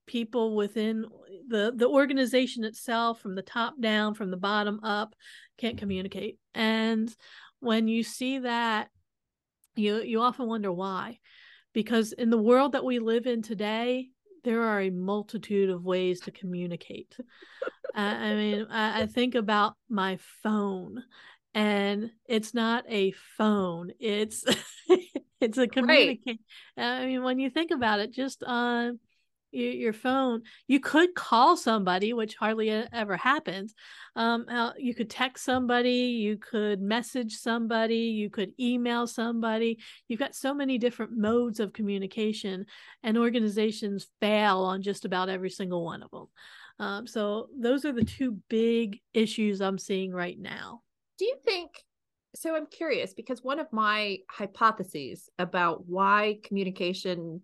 people 0.08 0.56
within 0.56 1.04
the 1.46 1.72
the 1.74 1.86
organization 1.86 2.64
itself 2.64 3.20
from 3.20 3.36
the 3.36 3.42
top 3.42 3.74
down 3.80 4.14
from 4.14 4.30
the 4.30 4.36
bottom 4.36 4.80
up 4.82 5.14
can't 5.58 5.76
mm-hmm. 5.76 5.80
communicate. 5.80 6.38
And 6.54 7.14
when 7.60 7.86
you 7.86 8.02
see 8.02 8.40
that 8.40 8.88
you 9.76 10.02
you 10.02 10.20
often 10.20 10.48
wonder 10.48 10.72
why 10.72 11.18
because 11.72 12.12
in 12.12 12.30
the 12.30 12.38
world 12.38 12.72
that 12.72 12.84
we 12.84 12.98
live 12.98 13.26
in 13.26 13.42
today 13.42 14.08
there 14.44 14.62
are 14.62 14.80
a 14.80 14.90
multitude 14.90 15.68
of 15.68 15.84
ways 15.84 16.20
to 16.20 16.30
communicate. 16.30 17.16
I 17.94 18.34
mean 18.34 18.66
I, 18.70 19.02
I 19.02 19.06
think 19.06 19.34
about 19.34 19.74
my 19.88 20.18
phone 20.42 21.02
and 21.54 22.10
it's 22.26 22.54
not 22.54 22.84
a 22.88 23.12
phone 23.36 23.90
it's 23.98 24.44
it's 25.40 25.58
a 25.58 25.66
communicate 25.66 26.40
right. 26.76 26.84
i 26.84 27.06
mean 27.06 27.22
when 27.22 27.38
you 27.38 27.50
think 27.50 27.70
about 27.70 28.00
it 28.00 28.12
just 28.12 28.44
on 28.44 28.98
your, 29.52 29.92
phone 29.92 30.42
you 30.66 30.78
could 30.78 31.14
call 31.14 31.56
somebody 31.56 32.12
which 32.12 32.36
hardly 32.36 32.70
ever 32.70 33.16
happens 33.16 33.74
um 34.16 34.46
you 34.78 34.94
could 34.94 35.08
text 35.08 35.44
somebody 35.44 35.90
you 35.90 36.36
could 36.36 36.80
message 36.80 37.36
somebody 37.36 37.96
you 37.96 38.28
could 38.28 38.52
email 38.60 39.06
somebody 39.06 39.78
you've 40.08 40.20
got 40.20 40.34
so 40.34 40.52
many 40.52 40.78
different 40.78 41.16
modes 41.16 41.60
of 41.60 41.72
communication 41.72 42.66
and 43.02 43.16
organizations 43.16 44.08
fail 44.20 44.58
on 44.58 44.82
just 44.82 45.04
about 45.04 45.28
every 45.28 45.50
single 45.50 45.84
one 45.84 46.02
of 46.02 46.10
them 46.10 46.26
um, 46.80 47.06
so 47.06 47.48
those 47.58 47.84
are 47.84 47.92
the 47.92 48.04
two 48.04 48.38
big 48.48 49.00
issues 49.14 49.60
i'm 49.60 49.78
seeing 49.78 50.12
right 50.12 50.38
now 50.38 50.82
do 51.18 51.24
you 51.24 51.36
think 51.44 51.70
so 52.34 52.54
i'm 52.54 52.66
curious 52.66 53.14
because 53.14 53.42
one 53.42 53.58
of 53.58 53.72
my 53.72 54.18
hypotheses 54.30 55.28
about 55.38 55.86
why 55.86 56.38
communication 56.44 57.40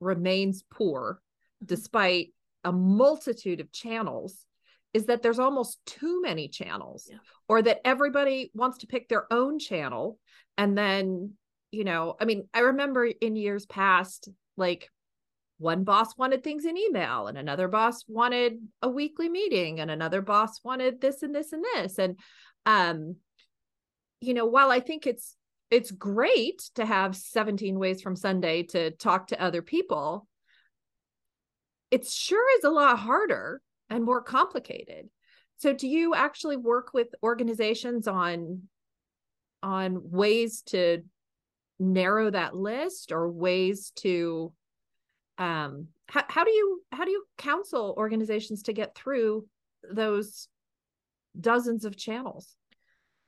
remains 0.00 0.64
poor. 0.70 1.20
Despite 1.64 2.32
a 2.64 2.72
multitude 2.72 3.60
of 3.60 3.72
channels 3.72 4.46
is 4.92 5.06
that 5.06 5.22
there's 5.22 5.38
almost 5.38 5.78
too 5.86 6.20
many 6.20 6.48
channels 6.48 7.08
yeah. 7.10 7.18
or 7.48 7.62
that 7.62 7.80
everybody 7.84 8.50
wants 8.54 8.78
to 8.78 8.86
pick 8.86 9.08
their 9.08 9.32
own 9.32 9.58
channel 9.58 10.18
and 10.58 10.76
then 10.76 11.32
you 11.70 11.84
know 11.84 12.16
i 12.20 12.24
mean 12.24 12.48
i 12.52 12.60
remember 12.60 13.06
in 13.06 13.36
years 13.36 13.66
past 13.66 14.28
like 14.56 14.90
one 15.58 15.84
boss 15.84 16.16
wanted 16.16 16.42
things 16.42 16.64
in 16.64 16.76
email 16.76 17.26
and 17.26 17.36
another 17.36 17.68
boss 17.68 18.04
wanted 18.08 18.58
a 18.82 18.88
weekly 18.88 19.28
meeting 19.28 19.78
and 19.78 19.90
another 19.90 20.22
boss 20.22 20.60
wanted 20.64 21.00
this 21.00 21.22
and 21.22 21.34
this 21.34 21.52
and 21.52 21.64
this 21.74 21.98
and 21.98 22.18
um 22.66 23.16
you 24.20 24.34
know 24.34 24.46
while 24.46 24.70
i 24.70 24.80
think 24.80 25.06
it's 25.06 25.36
it's 25.70 25.90
great 25.92 26.62
to 26.74 26.84
have 26.84 27.14
17 27.14 27.78
ways 27.78 28.02
from 28.02 28.16
sunday 28.16 28.62
to 28.64 28.90
talk 28.92 29.28
to 29.28 29.40
other 29.40 29.62
people 29.62 30.26
it 31.90 32.06
sure 32.06 32.58
is 32.58 32.64
a 32.64 32.70
lot 32.70 32.98
harder 32.98 33.60
and 33.88 34.04
more 34.04 34.22
complicated 34.22 35.08
so 35.56 35.72
do 35.72 35.88
you 35.88 36.14
actually 36.14 36.56
work 36.56 36.92
with 36.94 37.08
organizations 37.22 38.06
on 38.06 38.62
on 39.62 40.00
ways 40.10 40.62
to 40.62 41.02
narrow 41.78 42.30
that 42.30 42.54
list 42.54 43.12
or 43.12 43.30
ways 43.30 43.92
to 43.96 44.52
um 45.38 45.88
how, 46.08 46.24
how 46.28 46.44
do 46.44 46.50
you 46.50 46.82
how 46.92 47.04
do 47.04 47.10
you 47.10 47.24
counsel 47.38 47.94
organizations 47.96 48.62
to 48.62 48.72
get 48.72 48.94
through 48.94 49.46
those 49.90 50.48
dozens 51.38 51.84
of 51.84 51.96
channels. 51.96 52.56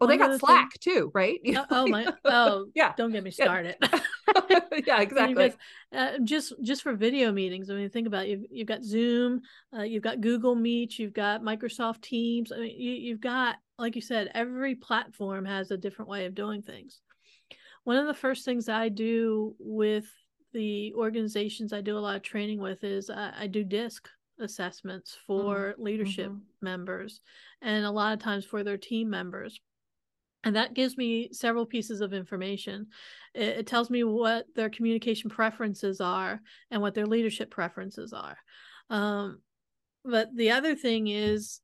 Well, 0.00 0.08
they 0.08 0.16
got 0.16 0.38
Slack 0.40 0.72
thing... 0.72 0.94
too, 0.94 1.10
right? 1.14 1.38
Oh, 1.46 1.66
oh, 1.70 1.86
my! 1.86 2.12
Oh, 2.24 2.66
yeah. 2.74 2.92
Don't 2.96 3.12
get 3.12 3.22
me 3.22 3.30
started. 3.30 3.76
yeah, 3.80 4.00
exactly. 4.72 5.52
uh, 5.92 6.18
just 6.24 6.52
just 6.62 6.82
for 6.82 6.94
video 6.94 7.32
meetings. 7.32 7.70
I 7.70 7.74
mean, 7.74 7.90
think 7.90 8.06
about 8.06 8.24
it. 8.24 8.30
You've 8.30 8.44
you've 8.50 8.68
got 8.68 8.84
Zoom, 8.84 9.42
uh, 9.76 9.82
you've 9.82 10.02
got 10.02 10.20
Google 10.20 10.54
Meet, 10.54 10.98
you've 10.98 11.12
got 11.12 11.42
Microsoft 11.42 12.02
Teams. 12.02 12.52
I 12.52 12.58
mean, 12.58 12.80
you, 12.80 12.92
you've 12.92 13.20
got, 13.20 13.56
like 13.78 13.94
you 13.96 14.02
said, 14.02 14.30
every 14.34 14.74
platform 14.74 15.44
has 15.44 15.70
a 15.70 15.76
different 15.76 16.10
way 16.10 16.26
of 16.26 16.34
doing 16.34 16.62
things. 16.62 17.00
One 17.84 17.96
of 17.96 18.06
the 18.06 18.14
first 18.14 18.44
things 18.44 18.68
I 18.68 18.88
do 18.88 19.54
with 19.58 20.06
the 20.52 20.92
organizations 20.94 21.72
I 21.72 21.80
do 21.80 21.96
a 21.96 22.00
lot 22.00 22.16
of 22.16 22.22
training 22.22 22.60
with 22.60 22.84
is 22.84 23.10
I, 23.10 23.32
I 23.40 23.46
do 23.46 23.64
DISC 23.64 24.08
assessments 24.40 25.16
for 25.26 25.72
mm-hmm. 25.72 25.82
leadership 25.82 26.30
mm-hmm. 26.30 26.40
members 26.60 27.20
and 27.60 27.84
a 27.84 27.90
lot 27.90 28.12
of 28.12 28.18
times 28.18 28.44
for 28.44 28.62
their 28.62 28.76
team 28.76 29.08
members 29.08 29.60
and 30.44 30.56
that 30.56 30.74
gives 30.74 30.96
me 30.96 31.28
several 31.32 31.66
pieces 31.66 32.00
of 32.00 32.12
information. 32.12 32.88
It, 33.34 33.58
it, 33.58 33.66
tells 33.66 33.90
me 33.90 34.04
what 34.04 34.46
their 34.54 34.70
communication 34.70 35.30
preferences 35.30 36.00
are 36.00 36.40
and 36.70 36.82
what 36.82 36.94
their 36.94 37.06
leadership 37.06 37.50
preferences 37.50 38.12
are. 38.12 38.36
Um, 38.90 39.40
but 40.04 40.34
the 40.34 40.50
other 40.50 40.74
thing 40.74 41.06
is 41.06 41.60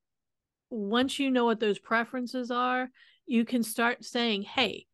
once 0.70 1.18
you 1.18 1.30
know 1.30 1.44
what 1.44 1.60
those 1.60 1.78
preferences 1.78 2.50
are 2.50 2.90
you 3.26 3.44
can 3.44 3.62
start 3.62 4.04
saying 4.04 4.42
hey 4.42 4.86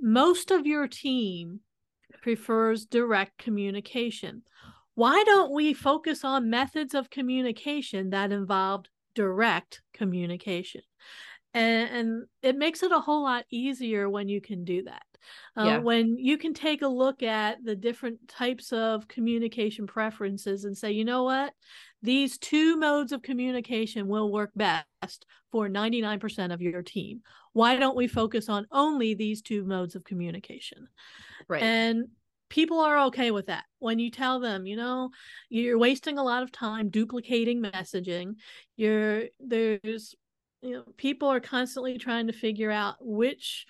most 0.00 0.50
of 0.50 0.66
your 0.66 0.86
team 0.86 1.60
prefers 2.22 2.86
direct 2.86 3.38
communication. 3.38 4.42
Why 4.94 5.22
don't 5.24 5.52
we 5.52 5.74
focus 5.74 6.24
on 6.24 6.50
methods 6.50 6.94
of 6.94 7.10
communication 7.10 8.10
that 8.10 8.32
involved 8.32 8.88
direct 9.14 9.82
communication? 9.92 10.82
And, 11.54 11.90
and 11.90 12.24
it 12.42 12.56
makes 12.56 12.82
it 12.82 12.92
a 12.92 13.00
whole 13.00 13.22
lot 13.22 13.44
easier 13.50 14.08
when 14.08 14.28
you 14.28 14.40
can 14.40 14.64
do 14.64 14.84
that. 14.84 15.02
Uh, 15.56 15.64
yeah. 15.64 15.78
When 15.78 16.16
you 16.18 16.38
can 16.38 16.54
take 16.54 16.82
a 16.82 16.88
look 16.88 17.22
at 17.22 17.58
the 17.64 17.74
different 17.74 18.28
types 18.28 18.72
of 18.72 19.08
communication 19.08 19.86
preferences 19.86 20.64
and 20.64 20.76
say, 20.76 20.92
you 20.92 21.04
know 21.04 21.24
what, 21.24 21.52
these 22.02 22.38
two 22.38 22.76
modes 22.76 23.12
of 23.12 23.22
communication 23.22 24.06
will 24.08 24.30
work 24.30 24.50
best 24.54 25.26
for 25.50 25.68
99% 25.68 26.52
of 26.52 26.62
your 26.62 26.82
team. 26.82 27.22
Why 27.52 27.76
don't 27.76 27.96
we 27.96 28.06
focus 28.06 28.48
on 28.48 28.66
only 28.70 29.14
these 29.14 29.42
two 29.42 29.64
modes 29.64 29.96
of 29.96 30.04
communication? 30.04 30.88
Right. 31.48 31.62
And 31.62 32.08
people 32.48 32.80
are 32.80 32.98
okay 33.06 33.30
with 33.30 33.46
that 33.46 33.64
when 33.78 33.98
you 33.98 34.10
tell 34.10 34.40
them 34.40 34.66
you 34.66 34.76
know 34.76 35.10
you're 35.48 35.78
wasting 35.78 36.18
a 36.18 36.22
lot 36.22 36.42
of 36.42 36.50
time 36.50 36.88
duplicating 36.88 37.62
messaging 37.62 38.34
you're 38.76 39.24
there's 39.38 40.14
you 40.62 40.72
know 40.72 40.84
people 40.96 41.28
are 41.28 41.40
constantly 41.40 41.98
trying 41.98 42.26
to 42.26 42.32
figure 42.32 42.70
out 42.70 42.96
which 43.00 43.66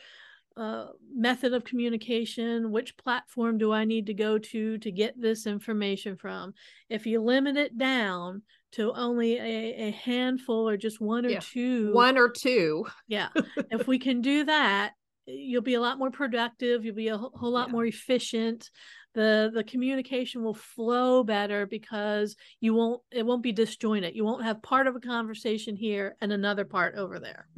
uh, 0.56 0.86
method 1.14 1.54
of 1.54 1.64
communication 1.64 2.72
which 2.72 2.96
platform 2.96 3.58
do 3.58 3.72
i 3.72 3.84
need 3.84 4.06
to 4.06 4.14
go 4.14 4.38
to 4.38 4.76
to 4.78 4.90
get 4.90 5.20
this 5.20 5.46
information 5.46 6.16
from 6.16 6.52
if 6.88 7.06
you 7.06 7.20
limit 7.20 7.56
it 7.56 7.78
down 7.78 8.42
to 8.72 8.92
only 8.92 9.38
a, 9.38 9.88
a 9.88 9.90
handful 9.92 10.68
or 10.68 10.76
just 10.76 11.00
one 11.00 11.24
or 11.24 11.30
yeah. 11.30 11.40
two 11.40 11.92
one 11.92 12.18
or 12.18 12.28
two 12.28 12.84
yeah 13.06 13.28
if 13.70 13.86
we 13.86 13.98
can 13.98 14.20
do 14.20 14.44
that 14.44 14.92
you'll 15.26 15.62
be 15.62 15.74
a 15.74 15.80
lot 15.80 15.98
more 15.98 16.10
productive 16.10 16.84
you'll 16.84 16.94
be 16.94 17.08
a 17.08 17.16
whole 17.16 17.52
lot 17.52 17.68
yeah. 17.68 17.72
more 17.72 17.84
efficient 17.84 18.70
the 19.14 19.50
the 19.52 19.64
communication 19.64 20.42
will 20.42 20.54
flow 20.54 21.22
better 21.24 21.66
because 21.66 22.36
you 22.60 22.74
won't 22.74 23.02
it 23.10 23.24
won't 23.24 23.42
be 23.42 23.52
disjointed 23.52 24.14
you 24.14 24.24
won't 24.24 24.44
have 24.44 24.62
part 24.62 24.86
of 24.86 24.96
a 24.96 25.00
conversation 25.00 25.76
here 25.76 26.16
and 26.20 26.32
another 26.32 26.64
part 26.64 26.94
over 26.94 27.18
there 27.18 27.48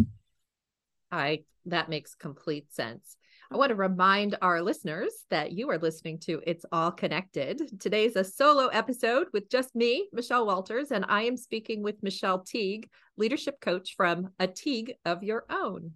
i 1.11 1.41
that 1.67 1.89
makes 1.89 2.15
complete 2.15 2.73
sense 2.73 3.17
I 3.53 3.57
want 3.57 3.71
to 3.71 3.75
remind 3.75 4.37
our 4.43 4.63
listeners 4.63 5.25
that 5.31 5.51
you 5.51 5.69
are 5.71 5.79
listening 5.79 6.21
to 6.21 6.41
It's 6.47 6.65
All 6.71 6.93
Connected. 6.93 7.81
Today's 7.81 8.15
a 8.15 8.23
solo 8.23 8.69
episode 8.69 9.27
with 9.33 9.51
just 9.51 9.75
me, 9.75 10.09
Michelle 10.13 10.47
Walters, 10.47 10.93
and 10.93 11.05
I 11.09 11.23
am 11.23 11.37
speaking 11.37 11.83
with 11.83 12.01
Michelle 12.01 12.45
Teague, 12.45 12.89
leadership 13.17 13.61
coach 13.61 13.97
from 13.97 14.29
A 14.39 14.47
Teague 14.47 14.93
of 15.05 15.25
Your 15.25 15.47
Own. 15.51 15.95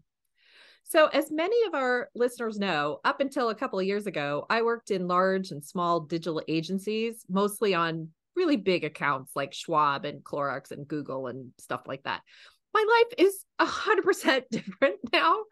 So, 0.84 1.06
as 1.06 1.32
many 1.32 1.56
of 1.66 1.74
our 1.74 2.10
listeners 2.14 2.58
know, 2.58 3.00
up 3.04 3.20
until 3.20 3.48
a 3.48 3.54
couple 3.54 3.78
of 3.78 3.86
years 3.86 4.06
ago, 4.06 4.46
I 4.50 4.62
worked 4.62 4.90
in 4.90 5.08
large 5.08 5.50
and 5.50 5.64
small 5.64 6.00
digital 6.00 6.42
agencies, 6.46 7.24
mostly 7.28 7.74
on 7.74 8.10
really 8.36 8.56
big 8.56 8.84
accounts 8.84 9.32
like 9.34 9.54
Schwab 9.54 10.04
and 10.04 10.22
Clorox 10.22 10.70
and 10.70 10.86
Google 10.86 11.26
and 11.26 11.52
stuff 11.58 11.82
like 11.86 12.02
that. 12.04 12.20
My 12.74 12.84
life 12.88 13.26
is 13.26 13.44
100% 13.60 14.42
different 14.50 14.96
now, 15.12 15.44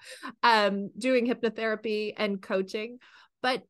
um, 0.43 0.91
doing 0.99 1.27
hypnotherapy 1.27 2.13
and 2.17 2.43
coaching. 2.43 2.99
But 3.43 3.63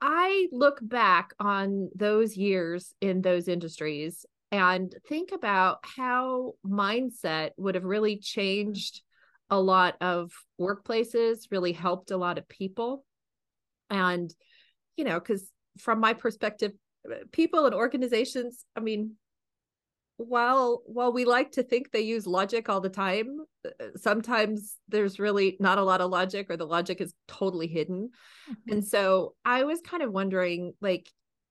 I 0.00 0.48
look 0.52 0.78
back 0.82 1.32
on 1.40 1.90
those 1.94 2.36
years 2.36 2.92
in 3.00 3.22
those 3.22 3.48
industries 3.48 4.26
and 4.52 4.94
think 5.08 5.32
about 5.32 5.78
how 5.82 6.54
mindset 6.64 7.50
would 7.56 7.74
have 7.74 7.84
really 7.84 8.18
changed 8.18 9.02
a 9.50 9.60
lot 9.60 9.96
of 10.00 10.32
workplaces, 10.60 11.50
really 11.50 11.72
helped 11.72 12.10
a 12.10 12.16
lot 12.16 12.38
of 12.38 12.48
people. 12.48 13.04
And, 13.90 14.32
you 14.96 15.04
know, 15.04 15.18
because 15.18 15.50
from 15.78 16.00
my 16.00 16.12
perspective, 16.12 16.72
uh, 17.10 17.16
people 17.32 17.66
and 17.66 17.74
organizations, 17.74 18.64
I 18.76 18.80
mean, 18.80 19.14
while 20.16 20.82
while 20.86 21.12
we 21.12 21.24
like 21.24 21.52
to 21.52 21.62
think 21.62 21.92
they 21.92 22.00
use 22.00 22.26
logic 22.26 22.68
all 22.68 22.80
the 22.80 22.88
time 22.88 23.38
uh, 23.64 23.84
sometimes 23.94 24.74
there's 24.88 25.20
really 25.20 25.56
not 25.60 25.78
a 25.78 25.84
lot 25.84 26.00
of 26.00 26.10
logic 26.10 26.50
or 26.50 26.56
the 26.56 26.66
logic 26.66 27.00
is 27.00 27.14
totally 27.28 27.68
hidden 27.68 28.10
mm-hmm. 28.50 28.72
and 28.72 28.84
so 28.84 29.36
i 29.44 29.62
was 29.62 29.80
kind 29.80 30.02
of 30.02 30.10
wondering 30.10 30.72
like 30.80 31.08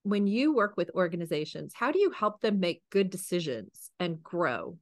when 0.07 0.25
you 0.25 0.55
work 0.55 0.75
with 0.77 0.89
organizations, 0.95 1.73
how 1.75 1.91
do 1.91 1.99
you 1.99 2.11
help 2.11 2.39
them 2.41 2.59
make 2.59 2.81
good 2.89 3.09
decisions 3.09 3.91
and 3.99 4.23
grow? 4.23 4.77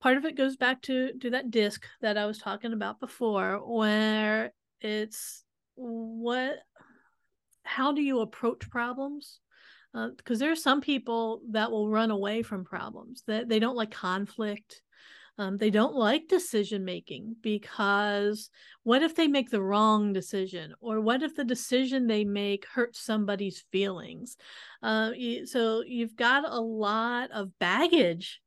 Part 0.00 0.16
of 0.16 0.24
it 0.24 0.36
goes 0.36 0.56
back 0.56 0.82
to 0.82 1.12
to 1.20 1.30
that 1.30 1.50
disc 1.50 1.84
that 2.00 2.16
I 2.16 2.26
was 2.26 2.38
talking 2.38 2.72
about 2.72 3.00
before, 3.00 3.58
where 3.58 4.52
it's 4.80 5.44
what 5.74 6.58
how 7.62 7.92
do 7.92 8.02
you 8.02 8.20
approach 8.20 8.68
problems? 8.70 9.40
Because 9.92 10.40
uh, 10.40 10.44
there 10.44 10.52
are 10.52 10.56
some 10.56 10.80
people 10.80 11.42
that 11.50 11.70
will 11.70 11.88
run 11.88 12.10
away 12.10 12.42
from 12.42 12.64
problems 12.64 13.22
that 13.26 13.48
they 13.48 13.58
don't 13.58 13.76
like 13.76 13.90
conflict. 13.90 14.82
Um, 15.38 15.56
they 15.56 15.70
don't 15.70 15.94
like 15.94 16.28
decision 16.28 16.84
making 16.84 17.36
because 17.40 18.50
what 18.82 19.02
if 19.02 19.14
they 19.14 19.26
make 19.26 19.50
the 19.50 19.62
wrong 19.62 20.12
decision? 20.12 20.74
Or 20.80 21.00
what 21.00 21.22
if 21.22 21.34
the 21.34 21.44
decision 21.44 22.06
they 22.06 22.24
make 22.24 22.66
hurts 22.66 23.00
somebody's 23.00 23.64
feelings? 23.72 24.36
Uh, 24.82 25.12
so 25.46 25.82
you've 25.86 26.16
got 26.16 26.44
a 26.46 26.60
lot 26.60 27.30
of 27.30 27.58
baggage 27.58 28.40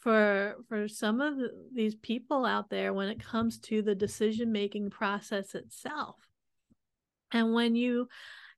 for 0.00 0.56
for 0.68 0.88
some 0.88 1.20
of 1.20 1.36
the, 1.36 1.50
these 1.72 1.94
people 1.94 2.44
out 2.44 2.70
there 2.70 2.92
when 2.92 3.08
it 3.08 3.22
comes 3.22 3.58
to 3.58 3.82
the 3.82 3.94
decision 3.94 4.50
making 4.50 4.90
process 4.90 5.54
itself. 5.54 6.16
And 7.32 7.54
when 7.54 7.76
you 7.76 8.08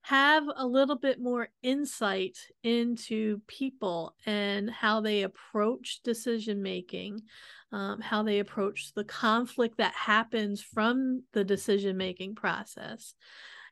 have 0.02 0.44
a 0.56 0.66
little 0.66 0.96
bit 0.96 1.20
more 1.20 1.48
insight 1.62 2.36
into 2.64 3.40
people 3.46 4.16
and 4.26 4.68
how 4.68 5.00
they 5.00 5.22
approach 5.22 6.00
decision 6.02 6.60
making, 6.62 7.22
um, 7.70 8.00
how 8.00 8.22
they 8.22 8.40
approach 8.40 8.92
the 8.94 9.04
conflict 9.04 9.78
that 9.78 9.94
happens 9.94 10.60
from 10.60 11.22
the 11.32 11.44
decision 11.44 11.96
making 11.96 12.34
process, 12.34 13.14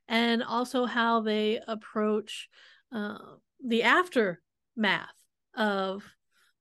and 0.06 0.42
also 0.42 0.86
how 0.86 1.20
they 1.20 1.60
approach 1.66 2.48
uh, 2.92 3.18
the 3.64 3.82
aftermath 3.82 4.36
of 5.56 6.04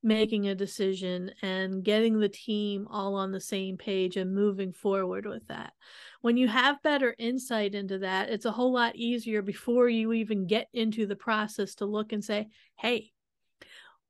making 0.02 0.48
a 0.48 0.56
decision 0.56 1.32
and 1.42 1.84
getting 1.84 2.20
the 2.20 2.30
team 2.30 2.88
all 2.90 3.16
on 3.16 3.32
the 3.32 3.42
same 3.42 3.78
page 3.78 4.16
and 4.16 4.34
moving 4.34 4.72
forward 4.72 5.26
with 5.26 5.46
that. 5.48 5.74
When 6.22 6.38
you 6.38 6.48
have 6.48 6.82
better 6.82 7.16
insight 7.18 7.76
into 7.76 8.00
that, 8.00 8.30
it's 8.30 8.46
a 8.46 8.52
whole 8.52 8.74
lot 8.74 8.96
easier 8.96 9.42
before 9.42 9.90
you 9.90 10.14
even 10.14 10.48
get 10.48 10.68
into 10.74 11.06
the 11.06 11.16
process 11.16 11.76
to 11.76 11.86
look 11.86 12.14
and 12.14 12.24
say, 12.24 12.48
hey, 12.78 13.12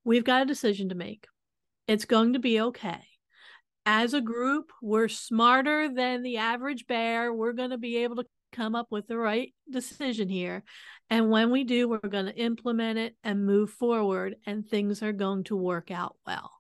we've 0.04 0.24
got 0.24 0.44
a 0.44 0.46
decision 0.46 0.90
to 0.90 0.96
make. 0.96 1.28
It's 1.88 2.06
going 2.06 2.34
to 2.34 2.40
be 2.40 2.62
okay. 2.62 3.02
As 3.86 4.14
a 4.14 4.22
group, 4.22 4.72
we're 4.82 5.08
smarter 5.08 5.90
than 5.92 6.22
the 6.22 6.38
average 6.38 6.86
bear. 6.86 7.34
We're 7.34 7.54
going 7.54 7.72
to 7.72 7.78
be 7.80 7.98
able 7.98 8.18
to 8.18 8.26
come 8.52 8.76
up 8.76 8.88
with 8.90 9.08
the 9.08 9.18
right 9.18 9.54
decision 9.72 10.30
here. 10.30 10.64
And 11.10 11.30
when 11.30 11.52
we 11.52 11.64
do, 11.64 11.88
we're 11.88 12.00
going 12.00 12.26
to 12.26 12.36
implement 12.36 13.00
it 13.00 13.16
and 13.24 13.46
move 13.46 13.72
forward, 13.72 14.36
and 14.46 14.66
things 14.66 15.02
are 15.02 15.14
going 15.14 15.44
to 15.46 15.56
work 15.56 15.92
out 15.92 16.16
well. 16.26 16.52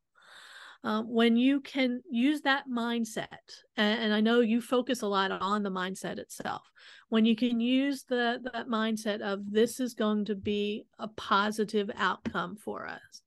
Um, 0.84 1.10
when 1.10 1.36
you 1.36 1.60
can 1.60 2.02
use 2.10 2.42
that 2.42 2.64
mindset, 2.70 3.28
and, 3.76 4.02
and, 4.02 4.14
I 4.14 4.22
know 4.22 4.40
you 4.40 4.62
focus 4.62 5.02
a 5.02 5.08
lot 5.08 5.30
on 5.30 5.62
the 5.62 5.70
mindset 5.70 6.20
itself, 6.20 6.62
when 7.10 7.26
you 7.26 7.36
can 7.36 7.60
use 7.60 8.06
the 8.08 8.40
that 8.54 8.68
mindset 8.70 9.20
of 9.20 9.52
this 9.52 9.82
is 9.82 9.94
going 9.94 10.24
to 10.26 10.36
be 10.36 10.86
a 10.98 11.10
positive 11.10 11.92
outcome 11.98 12.56
for 12.56 12.88
us, 12.88 13.22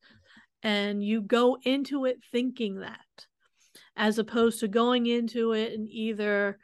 and 0.62 1.04
you 1.04 1.21
go 1.21 1.59
into 1.62 2.07
it 2.07 2.21
thinking 2.33 2.81
that, 2.81 3.26
as 3.97 4.19
opposed 4.19 4.61
to 4.61 4.69
going 4.69 5.04
into 5.04 5.52
it 5.52 5.75
and 5.75 5.87
either 5.90 6.59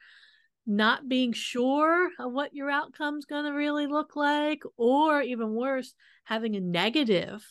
not 0.68 1.08
being 1.08 1.32
sure 1.32 2.10
of 2.18 2.30
what 2.30 2.54
your 2.54 2.70
outcome's 2.70 3.24
going 3.24 3.46
to 3.46 3.52
really 3.52 3.86
look 3.86 4.14
like, 4.14 4.62
or 4.76 5.22
even 5.22 5.54
worse, 5.54 5.94
having 6.24 6.54
a 6.54 6.60
negative 6.60 7.42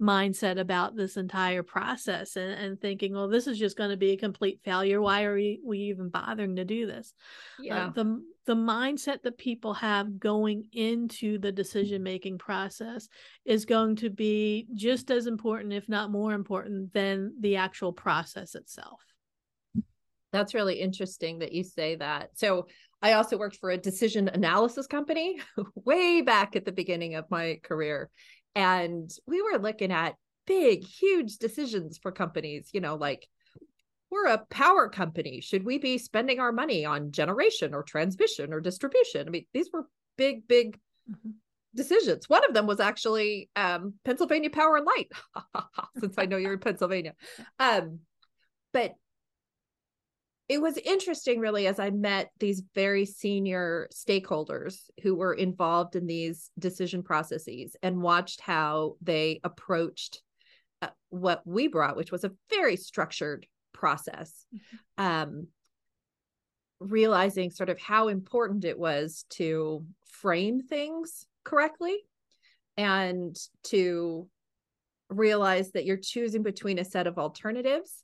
mindset 0.00 0.60
about 0.60 0.94
this 0.94 1.16
entire 1.16 1.62
process 1.62 2.36
and, 2.36 2.52
and 2.52 2.80
thinking, 2.80 3.14
well, 3.14 3.28
this 3.28 3.46
is 3.46 3.58
just 3.58 3.76
going 3.76 3.90
to 3.90 3.96
be 3.96 4.10
a 4.10 4.16
complete 4.16 4.60
failure. 4.62 5.00
Why 5.00 5.24
are 5.24 5.34
we, 5.34 5.58
we 5.64 5.78
even 5.78 6.08
bothering 6.08 6.56
to 6.56 6.64
do 6.64 6.86
this? 6.86 7.14
Uh, 7.58 7.62
yeah. 7.62 7.86
Uh, 7.86 7.90
the, 7.90 8.22
the 8.44 8.54
mindset 8.54 9.22
that 9.22 9.38
people 9.38 9.74
have 9.74 10.20
going 10.20 10.68
into 10.72 11.38
the 11.38 11.50
decision 11.50 12.02
making 12.02 12.38
process 12.38 13.08
is 13.44 13.64
going 13.64 13.96
to 13.96 14.10
be 14.10 14.68
just 14.74 15.10
as 15.10 15.26
important, 15.26 15.72
if 15.72 15.88
not 15.88 16.12
more 16.12 16.34
important, 16.34 16.92
than 16.92 17.32
the 17.40 17.56
actual 17.56 17.92
process 17.92 18.54
itself. 18.54 19.00
That's 20.36 20.54
really 20.54 20.80
interesting 20.80 21.38
that 21.40 21.52
you 21.52 21.64
say 21.64 21.96
that. 21.96 22.30
So, 22.34 22.66
I 23.02 23.12
also 23.12 23.36
worked 23.36 23.56
for 23.56 23.70
a 23.70 23.76
decision 23.76 24.28
analysis 24.28 24.86
company 24.86 25.40
way 25.74 26.22
back 26.22 26.56
at 26.56 26.64
the 26.64 26.72
beginning 26.72 27.14
of 27.14 27.30
my 27.30 27.60
career. 27.62 28.10
And 28.54 29.10
we 29.26 29.42
were 29.42 29.58
looking 29.58 29.92
at 29.92 30.16
big, 30.46 30.84
huge 30.84 31.36
decisions 31.36 31.98
for 31.98 32.10
companies, 32.10 32.70
you 32.72 32.80
know, 32.80 32.94
like 32.94 33.28
we're 34.10 34.26
a 34.26 34.44
power 34.50 34.88
company. 34.88 35.40
Should 35.40 35.64
we 35.64 35.78
be 35.78 35.98
spending 35.98 36.40
our 36.40 36.52
money 36.52 36.84
on 36.84 37.12
generation 37.12 37.74
or 37.74 37.82
transmission 37.82 38.52
or 38.52 38.60
distribution? 38.60 39.26
I 39.26 39.30
mean, 39.30 39.46
these 39.52 39.68
were 39.72 39.86
big, 40.16 40.48
big 40.48 40.78
mm-hmm. 41.10 41.30
decisions. 41.74 42.28
One 42.28 42.44
of 42.44 42.54
them 42.54 42.66
was 42.66 42.80
actually 42.80 43.50
um, 43.56 43.94
Pennsylvania 44.04 44.50
Power 44.50 44.76
and 44.76 44.86
Light, 44.86 45.10
since 46.00 46.14
I 46.16 46.26
know 46.26 46.36
you're 46.36 46.54
in 46.54 46.60
Pennsylvania. 46.60 47.14
Um, 47.58 48.00
but 48.72 48.94
it 50.48 50.60
was 50.60 50.76
interesting 50.78 51.40
really 51.40 51.66
as 51.66 51.78
i 51.78 51.90
met 51.90 52.30
these 52.38 52.62
very 52.74 53.04
senior 53.04 53.88
stakeholders 53.92 54.82
who 55.02 55.14
were 55.14 55.34
involved 55.34 55.96
in 55.96 56.06
these 56.06 56.50
decision 56.58 57.02
processes 57.02 57.76
and 57.82 58.00
watched 58.00 58.40
how 58.40 58.94
they 59.02 59.40
approached 59.44 60.22
uh, 60.82 60.88
what 61.10 61.42
we 61.44 61.68
brought 61.68 61.96
which 61.96 62.12
was 62.12 62.24
a 62.24 62.32
very 62.50 62.76
structured 62.76 63.46
process 63.72 64.46
mm-hmm. 64.54 65.04
um, 65.04 65.46
realizing 66.80 67.50
sort 67.50 67.70
of 67.70 67.80
how 67.80 68.08
important 68.08 68.64
it 68.64 68.78
was 68.78 69.24
to 69.30 69.84
frame 70.06 70.60
things 70.60 71.26
correctly 71.44 71.96
and 72.76 73.36
to 73.62 74.28
realize 75.08 75.70
that 75.72 75.84
you're 75.84 75.96
choosing 75.96 76.42
between 76.42 76.78
a 76.78 76.84
set 76.84 77.06
of 77.06 77.18
alternatives 77.18 78.02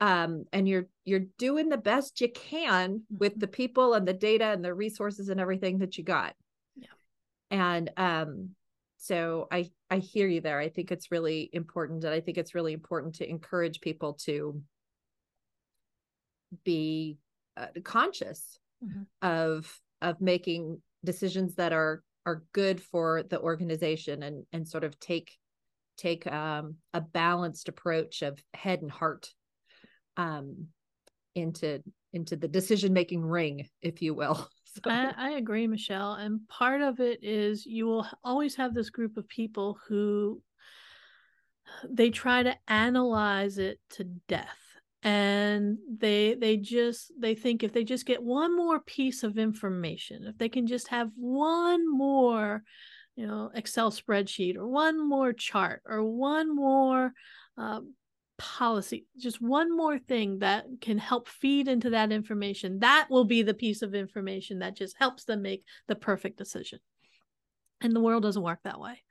um, 0.00 0.44
and 0.52 0.68
you're 0.68 0.86
you're 1.04 1.26
doing 1.38 1.68
the 1.68 1.76
best 1.76 2.20
you 2.20 2.28
can 2.32 3.02
with 3.10 3.32
mm-hmm. 3.32 3.40
the 3.40 3.48
people 3.48 3.94
and 3.94 4.06
the 4.06 4.12
data 4.12 4.46
and 4.46 4.64
the 4.64 4.74
resources 4.74 5.28
and 5.28 5.40
everything 5.40 5.78
that 5.78 5.96
you 5.96 6.04
got 6.04 6.34
yeah 6.76 6.88
and 7.50 7.90
um 7.96 8.50
so 8.96 9.46
i 9.50 9.70
i 9.90 9.98
hear 9.98 10.26
you 10.26 10.40
there 10.40 10.58
i 10.58 10.68
think 10.68 10.90
it's 10.90 11.10
really 11.10 11.50
important 11.52 12.04
and 12.04 12.14
i 12.14 12.20
think 12.20 12.38
it's 12.38 12.54
really 12.54 12.72
important 12.72 13.14
to 13.14 13.28
encourage 13.28 13.80
people 13.80 14.14
to 14.14 14.60
be 16.64 17.18
uh, 17.56 17.66
conscious 17.82 18.58
mm-hmm. 18.84 19.02
of 19.26 19.80
of 20.02 20.20
making 20.20 20.80
decisions 21.04 21.54
that 21.54 21.72
are 21.72 22.02
are 22.26 22.42
good 22.52 22.80
for 22.80 23.22
the 23.24 23.40
organization 23.40 24.22
and 24.22 24.44
and 24.52 24.66
sort 24.66 24.84
of 24.84 24.98
take 24.98 25.36
take 25.96 26.26
um, 26.26 26.76
a 26.92 27.00
balanced 27.00 27.68
approach 27.68 28.22
of 28.22 28.42
head 28.52 28.82
and 28.82 28.90
heart 28.90 29.30
um, 30.16 30.68
into 31.34 31.82
into 32.12 32.36
the 32.36 32.48
decision 32.48 32.92
making 32.92 33.22
ring, 33.22 33.68
if 33.82 34.02
you 34.02 34.14
will. 34.14 34.48
So. 34.82 34.90
I, 34.90 35.14
I 35.16 35.30
agree, 35.36 35.68
Michelle. 35.68 36.14
And 36.14 36.40
part 36.48 36.82
of 36.82 36.98
it 36.98 37.22
is 37.22 37.64
you 37.64 37.86
will 37.86 38.08
always 38.24 38.56
have 38.56 38.74
this 38.74 38.90
group 38.90 39.16
of 39.16 39.28
people 39.28 39.78
who 39.86 40.42
they 41.88 42.10
try 42.10 42.42
to 42.42 42.56
analyze 42.66 43.58
it 43.58 43.78
to 43.90 44.02
death 44.28 44.58
and 45.04 45.76
they 45.98 46.34
they 46.34 46.56
just 46.56 47.12
they 47.20 47.34
think 47.34 47.62
if 47.62 47.72
they 47.72 47.84
just 47.84 48.06
get 48.06 48.22
one 48.22 48.56
more 48.56 48.80
piece 48.80 49.22
of 49.22 49.38
information 49.38 50.24
if 50.24 50.36
they 50.38 50.48
can 50.48 50.66
just 50.66 50.88
have 50.88 51.10
one 51.14 51.84
more 51.90 52.62
you 53.14 53.26
know 53.26 53.50
excel 53.54 53.90
spreadsheet 53.90 54.56
or 54.56 54.66
one 54.66 55.06
more 55.06 55.32
chart 55.32 55.82
or 55.84 56.02
one 56.02 56.54
more 56.54 57.12
uh, 57.58 57.80
policy 58.36 59.06
just 59.16 59.40
one 59.40 59.76
more 59.76 59.98
thing 59.98 60.40
that 60.40 60.66
can 60.80 60.98
help 60.98 61.28
feed 61.28 61.68
into 61.68 61.90
that 61.90 62.10
information 62.10 62.80
that 62.80 63.06
will 63.08 63.24
be 63.24 63.42
the 63.42 63.54
piece 63.54 63.80
of 63.80 63.94
information 63.94 64.58
that 64.58 64.76
just 64.76 64.96
helps 64.98 65.24
them 65.24 65.42
make 65.42 65.64
the 65.86 65.94
perfect 65.94 66.36
decision. 66.36 66.78
And 67.80 67.94
the 67.94 68.00
world 68.00 68.22
doesn't 68.22 68.42
work 68.42 68.60
that 68.64 68.80
way. 68.80 69.02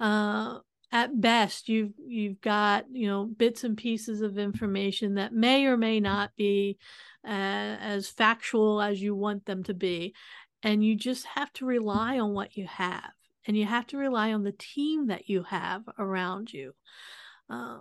Uh, 0.00 0.58
at 0.92 1.20
best 1.20 1.68
you've 1.68 1.92
you've 2.06 2.40
got 2.40 2.84
you 2.92 3.08
know 3.08 3.24
bits 3.24 3.64
and 3.64 3.76
pieces 3.76 4.20
of 4.20 4.38
information 4.38 5.14
that 5.14 5.32
may 5.32 5.66
or 5.66 5.76
may 5.76 5.98
not 5.98 6.30
be 6.36 6.78
uh, 7.26 7.76
as 7.80 8.08
factual 8.08 8.80
as 8.80 9.02
you 9.02 9.14
want 9.14 9.44
them 9.46 9.62
to 9.64 9.74
be. 9.74 10.14
And 10.62 10.84
you 10.84 10.96
just 10.96 11.26
have 11.26 11.52
to 11.54 11.66
rely 11.66 12.18
on 12.18 12.32
what 12.32 12.56
you 12.56 12.66
have. 12.66 13.10
And 13.46 13.56
you 13.56 13.66
have 13.66 13.86
to 13.88 13.96
rely 13.96 14.32
on 14.32 14.42
the 14.42 14.54
team 14.56 15.08
that 15.08 15.28
you 15.28 15.42
have 15.44 15.82
around 15.98 16.52
you. 16.52 16.72
Uh, 17.48 17.78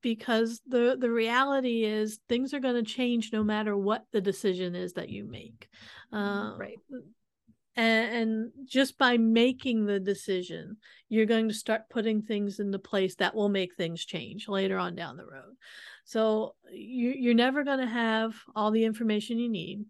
because 0.00 0.60
the 0.66 0.96
the 0.98 1.10
reality 1.10 1.84
is 1.84 2.20
things 2.28 2.54
are 2.54 2.60
going 2.60 2.74
to 2.74 2.82
change 2.82 3.32
no 3.32 3.42
matter 3.42 3.76
what 3.76 4.04
the 4.12 4.20
decision 4.20 4.74
is 4.74 4.94
that 4.94 5.08
you 5.08 5.24
make. 5.24 5.68
Uh, 6.12 6.52
right. 6.58 6.78
and, 7.76 8.14
and 8.14 8.50
just 8.66 8.98
by 8.98 9.16
making 9.16 9.86
the 9.86 9.98
decision 9.98 10.76
you're 11.08 11.26
going 11.26 11.48
to 11.48 11.54
start 11.54 11.90
putting 11.90 12.22
things 12.22 12.58
into 12.58 12.78
place 12.78 13.14
that 13.16 13.34
will 13.34 13.48
make 13.48 13.74
things 13.74 14.04
change 14.04 14.48
later 14.48 14.78
on 14.78 14.94
down 14.94 15.16
the 15.16 15.26
road. 15.26 15.54
So 16.04 16.54
you, 16.72 17.10
you're 17.10 17.34
never 17.34 17.64
going 17.64 17.80
to 17.80 17.86
have 17.86 18.34
all 18.56 18.70
the 18.70 18.84
information 18.84 19.38
you 19.38 19.50
need 19.50 19.84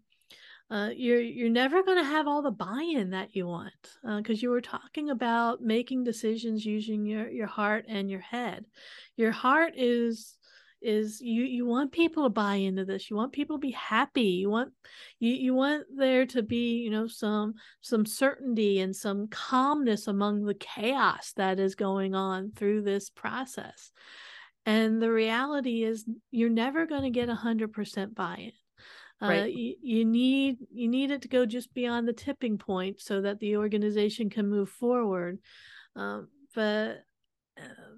uh, 0.73 0.89
you're 0.95 1.21
you're 1.21 1.49
never 1.49 1.83
going 1.83 1.99
to 1.99 2.03
have 2.03 2.27
all 2.27 2.41
the 2.41 2.49
buy-in 2.49 3.11
that 3.11 3.35
you 3.35 3.45
want 3.45 3.71
because 4.17 4.39
uh, 4.39 4.41
you 4.41 4.49
were 4.49 4.59
talking 4.59 5.11
about 5.11 5.61
making 5.61 6.03
decisions 6.03 6.65
using 6.65 7.05
your 7.05 7.29
your 7.29 7.45
heart 7.45 7.85
and 7.87 8.09
your 8.09 8.21
head. 8.21 8.65
Your 9.15 9.29
heart 9.29 9.73
is 9.77 10.35
is 10.81 11.21
you 11.21 11.43
you 11.43 11.67
want 11.67 11.91
people 11.91 12.23
to 12.23 12.29
buy 12.29 12.55
into 12.55 12.85
this. 12.85 13.07
You 13.11 13.15
want 13.15 13.33
people 13.33 13.57
to 13.57 13.61
be 13.61 13.69
happy. 13.69 14.23
You 14.23 14.49
want 14.49 14.73
you 15.19 15.33
you 15.33 15.53
want 15.53 15.83
there 15.95 16.25
to 16.25 16.41
be 16.41 16.77
you 16.77 16.89
know 16.89 17.05
some 17.05 17.53
some 17.81 18.07
certainty 18.07 18.79
and 18.79 18.95
some 18.95 19.27
calmness 19.27 20.07
among 20.07 20.43
the 20.43 20.55
chaos 20.55 21.33
that 21.37 21.59
is 21.59 21.75
going 21.75 22.15
on 22.15 22.51
through 22.55 22.81
this 22.81 23.11
process. 23.11 23.91
And 24.65 24.99
the 24.99 25.11
reality 25.11 25.83
is 25.83 26.03
you're 26.31 26.49
never 26.49 26.87
going 26.87 27.03
to 27.03 27.09
get 27.11 27.29
100% 27.29 28.15
buy-in. 28.15 28.53
uh, 28.53 28.72
right. 29.29 29.43
Uh, 29.43 29.45
you, 29.45 29.75
you 29.81 30.05
need 30.05 30.57
you 30.71 30.87
need 30.87 31.11
it 31.11 31.21
to 31.23 31.27
go 31.27 31.45
just 31.45 31.73
beyond 31.73 32.07
the 32.07 32.13
tipping 32.13 32.57
point 32.57 33.01
so 33.01 33.21
that 33.21 33.39
the 33.39 33.57
organization 33.57 34.29
can 34.29 34.49
move 34.49 34.69
forward. 34.69 35.39
Um, 35.95 36.27
but 36.55 37.03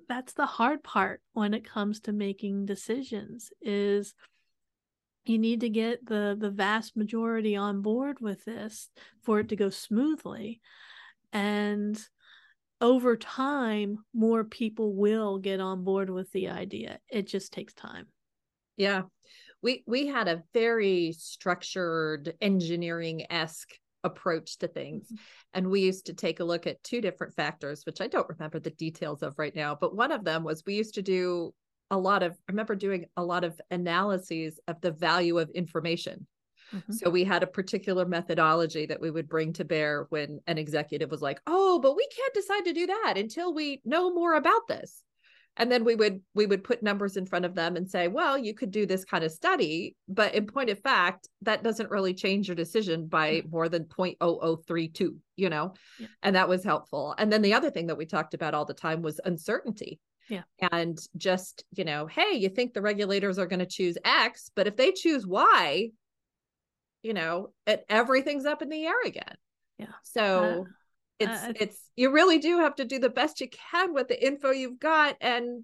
that's 0.07 0.33
the 0.33 0.45
hard 0.45 0.83
part 0.83 1.21
when 1.33 1.53
it 1.53 1.67
comes 1.67 2.01
to 2.01 2.11
making 2.11 2.65
decisions 2.65 3.51
is 3.61 4.13
you 5.25 5.39
need 5.39 5.61
to 5.61 5.69
get 5.69 6.05
the 6.05 6.37
the 6.39 6.51
vast 6.51 6.95
majority 6.95 7.55
on 7.55 7.81
board 7.81 8.19
with 8.19 8.45
this 8.45 8.89
for 9.23 9.39
it 9.39 9.49
to 9.49 9.55
go 9.55 9.69
smoothly. 9.69 10.61
And 11.33 11.99
over 12.81 13.15
time 13.17 13.99
more 14.13 14.43
people 14.43 14.93
will 14.93 15.39
get 15.39 15.59
on 15.59 15.83
board 15.83 16.09
with 16.09 16.31
the 16.31 16.49
idea. 16.49 16.99
It 17.09 17.27
just 17.27 17.51
takes 17.51 17.73
time. 17.73 18.07
Yeah 18.77 19.03
we 19.65 19.83
we 19.87 20.05
had 20.05 20.27
a 20.27 20.43
very 20.53 21.11
structured 21.17 22.35
engineering-esque 22.39 23.73
approach 24.03 24.59
to 24.59 24.67
things. 24.67 25.07
Mm-hmm. 25.07 25.15
And 25.55 25.71
we 25.71 25.81
used 25.81 26.05
to 26.05 26.13
take 26.13 26.39
a 26.39 26.43
look 26.43 26.67
at 26.67 26.83
two 26.83 27.01
different 27.01 27.33
factors, 27.33 27.83
which 27.83 27.99
I 27.99 28.07
don't 28.07 28.29
remember 28.29 28.59
the 28.59 28.69
details 28.69 29.23
of 29.23 29.33
right 29.39 29.55
now, 29.55 29.75
but 29.75 29.95
one 29.95 30.11
of 30.11 30.23
them 30.23 30.43
was 30.43 30.63
we 30.67 30.75
used 30.75 30.93
to 30.93 31.01
do 31.01 31.51
a 31.89 31.97
lot 31.97 32.21
of, 32.21 32.33
I 32.33 32.51
remember 32.51 32.75
doing 32.75 33.05
a 33.17 33.23
lot 33.23 33.43
of 33.43 33.59
analyses 33.71 34.59
of 34.67 34.79
the 34.81 34.91
value 34.91 35.39
of 35.39 35.49
information. 35.49 36.27
Mm-hmm. 36.71 36.93
So 36.93 37.09
we 37.09 37.23
had 37.23 37.41
a 37.41 37.47
particular 37.47 38.05
methodology 38.05 38.85
that 38.85 39.01
we 39.01 39.09
would 39.09 39.27
bring 39.27 39.53
to 39.53 39.65
bear 39.65 40.05
when 40.09 40.41
an 40.45 40.59
executive 40.59 41.09
was 41.09 41.21
like, 41.23 41.39
"Oh, 41.47 41.79
but 41.79 41.95
we 41.95 42.07
can't 42.15 42.33
decide 42.33 42.65
to 42.65 42.73
do 42.73 42.87
that 42.87 43.15
until 43.17 43.53
we 43.53 43.81
know 43.85 44.13
more 44.13 44.35
about 44.35 44.67
this." 44.67 45.03
And 45.57 45.71
then 45.71 45.83
we 45.83 45.95
would 45.95 46.21
we 46.33 46.45
would 46.45 46.63
put 46.63 46.83
numbers 46.83 47.17
in 47.17 47.25
front 47.25 47.45
of 47.45 47.55
them 47.55 47.75
and 47.75 47.89
say 47.89 48.07
well 48.07 48.37
you 48.37 48.53
could 48.53 48.71
do 48.71 48.85
this 48.85 49.05
kind 49.05 49.23
of 49.23 49.31
study. 49.31 49.95
But 50.07 50.35
in 50.35 50.47
point 50.47 50.69
of 50.69 50.79
fact 50.79 51.27
that 51.41 51.63
doesn't 51.63 51.91
really 51.91 52.13
change 52.13 52.47
your 52.47 52.55
decision 52.55 53.07
by 53.07 53.43
more 53.49 53.69
than 53.69 53.85
0.0032 53.85 55.15
you 55.37 55.49
know? 55.49 55.73
Yeah. 55.99 56.07
and 56.23 56.35
that 56.35 56.47
was 56.47 56.63
helpful. 56.63 57.13
And 57.17 57.31
then 57.31 57.41
the 57.41 57.53
other 57.53 57.69
thing 57.69 57.87
that 57.87 57.97
we 57.97 58.05
talked 58.05 58.33
about 58.33 58.53
all 58.53 58.65
the 58.65 58.73
time 58.73 59.01
was 59.01 59.19
uncertainty. 59.23 59.99
Yeah. 60.29 60.43
And 60.71 60.97
just 61.17 61.63
you 61.71 61.85
know 61.85 62.07
hey 62.07 62.33
you 62.33 62.49
think 62.49 62.73
the 62.73 62.81
regulators 62.81 63.37
are 63.37 63.47
going 63.47 63.59
to 63.59 63.65
choose 63.65 63.97
x 64.03 64.49
but 64.55 64.67
if 64.67 64.75
they 64.75 64.91
choose 64.91 65.25
y 65.25 65.89
you 67.03 67.13
know 67.13 67.51
it, 67.67 67.85
everything's 67.87 68.45
up 68.45 68.61
in 68.61 68.69
the 68.69 68.85
air 68.85 69.01
again. 69.05 69.35
Yeah. 69.77 69.93
So 70.03 70.65
uh, 70.67 70.69
it's 71.19 71.43
uh, 71.43 71.53
it's 71.55 71.89
you 71.95 72.11
really 72.11 72.39
do 72.39 72.59
have 72.59 72.75
to 72.75 72.85
do 72.85 72.99
the 72.99 73.09
best 73.09 73.41
you 73.41 73.47
can 73.49 73.93
with 73.93 74.07
the 74.07 74.25
info 74.25 74.51
you've 74.51 74.79
got 74.79 75.15
and 75.21 75.63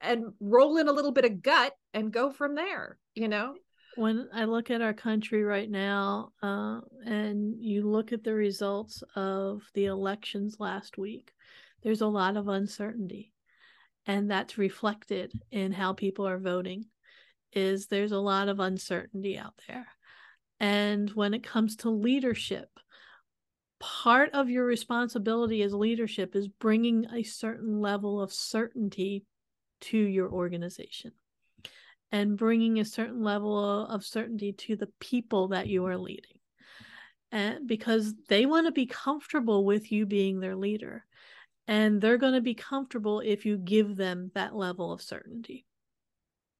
and 0.00 0.24
roll 0.40 0.76
in 0.76 0.88
a 0.88 0.92
little 0.92 1.12
bit 1.12 1.24
of 1.24 1.42
gut 1.42 1.72
and 1.92 2.12
go 2.12 2.30
from 2.30 2.54
there 2.54 2.98
you 3.14 3.28
know? 3.28 3.54
When 3.96 4.28
i 4.32 4.44
look 4.44 4.70
at 4.70 4.80
our 4.80 4.94
country 4.94 5.42
right 5.42 5.68
now 5.68 6.30
uh, 6.42 6.80
and 7.04 7.56
you 7.60 7.82
look 7.82 8.12
at 8.12 8.22
the 8.22 8.34
results 8.34 9.02
of 9.16 9.62
the 9.74 9.86
elections 9.86 10.56
last 10.60 10.96
week 10.98 11.32
there's 11.82 12.00
a 12.00 12.06
lot 12.06 12.36
of 12.36 12.48
uncertainty. 12.48 13.32
And 14.06 14.30
that's 14.30 14.58
reflected 14.58 15.32
in 15.50 15.72
how 15.72 15.92
people 15.92 16.26
are 16.26 16.38
voting 16.38 16.86
is 17.52 17.86
there's 17.86 18.12
a 18.12 18.18
lot 18.18 18.48
of 18.48 18.60
uncertainty 18.60 19.38
out 19.38 19.54
there. 19.68 19.86
And 20.60 21.10
when 21.10 21.34
it 21.34 21.44
comes 21.44 21.76
to 21.76 21.90
leadership 21.90 22.68
part 23.80 24.30
of 24.32 24.50
your 24.50 24.64
responsibility 24.64 25.62
as 25.62 25.72
leadership 25.72 26.34
is 26.34 26.48
bringing 26.48 27.06
a 27.12 27.22
certain 27.22 27.80
level 27.80 28.20
of 28.20 28.32
certainty 28.32 29.24
to 29.80 29.98
your 29.98 30.30
organization 30.30 31.12
and 32.10 32.36
bringing 32.36 32.78
a 32.78 32.84
certain 32.84 33.22
level 33.22 33.86
of 33.86 34.04
certainty 34.04 34.52
to 34.52 34.76
the 34.76 34.88
people 34.98 35.48
that 35.48 35.68
you 35.68 35.86
are 35.86 35.98
leading. 35.98 36.38
And 37.30 37.66
because 37.66 38.14
they 38.28 38.46
want 38.46 38.66
to 38.66 38.72
be 38.72 38.86
comfortable 38.86 39.64
with 39.64 39.92
you 39.92 40.06
being 40.06 40.40
their 40.40 40.56
leader 40.56 41.04
and 41.66 42.00
they're 42.00 42.16
going 42.16 42.32
to 42.32 42.40
be 42.40 42.54
comfortable 42.54 43.20
if 43.20 43.44
you 43.44 43.58
give 43.58 43.96
them 43.96 44.30
that 44.34 44.56
level 44.56 44.92
of 44.92 45.02
certainty. 45.02 45.66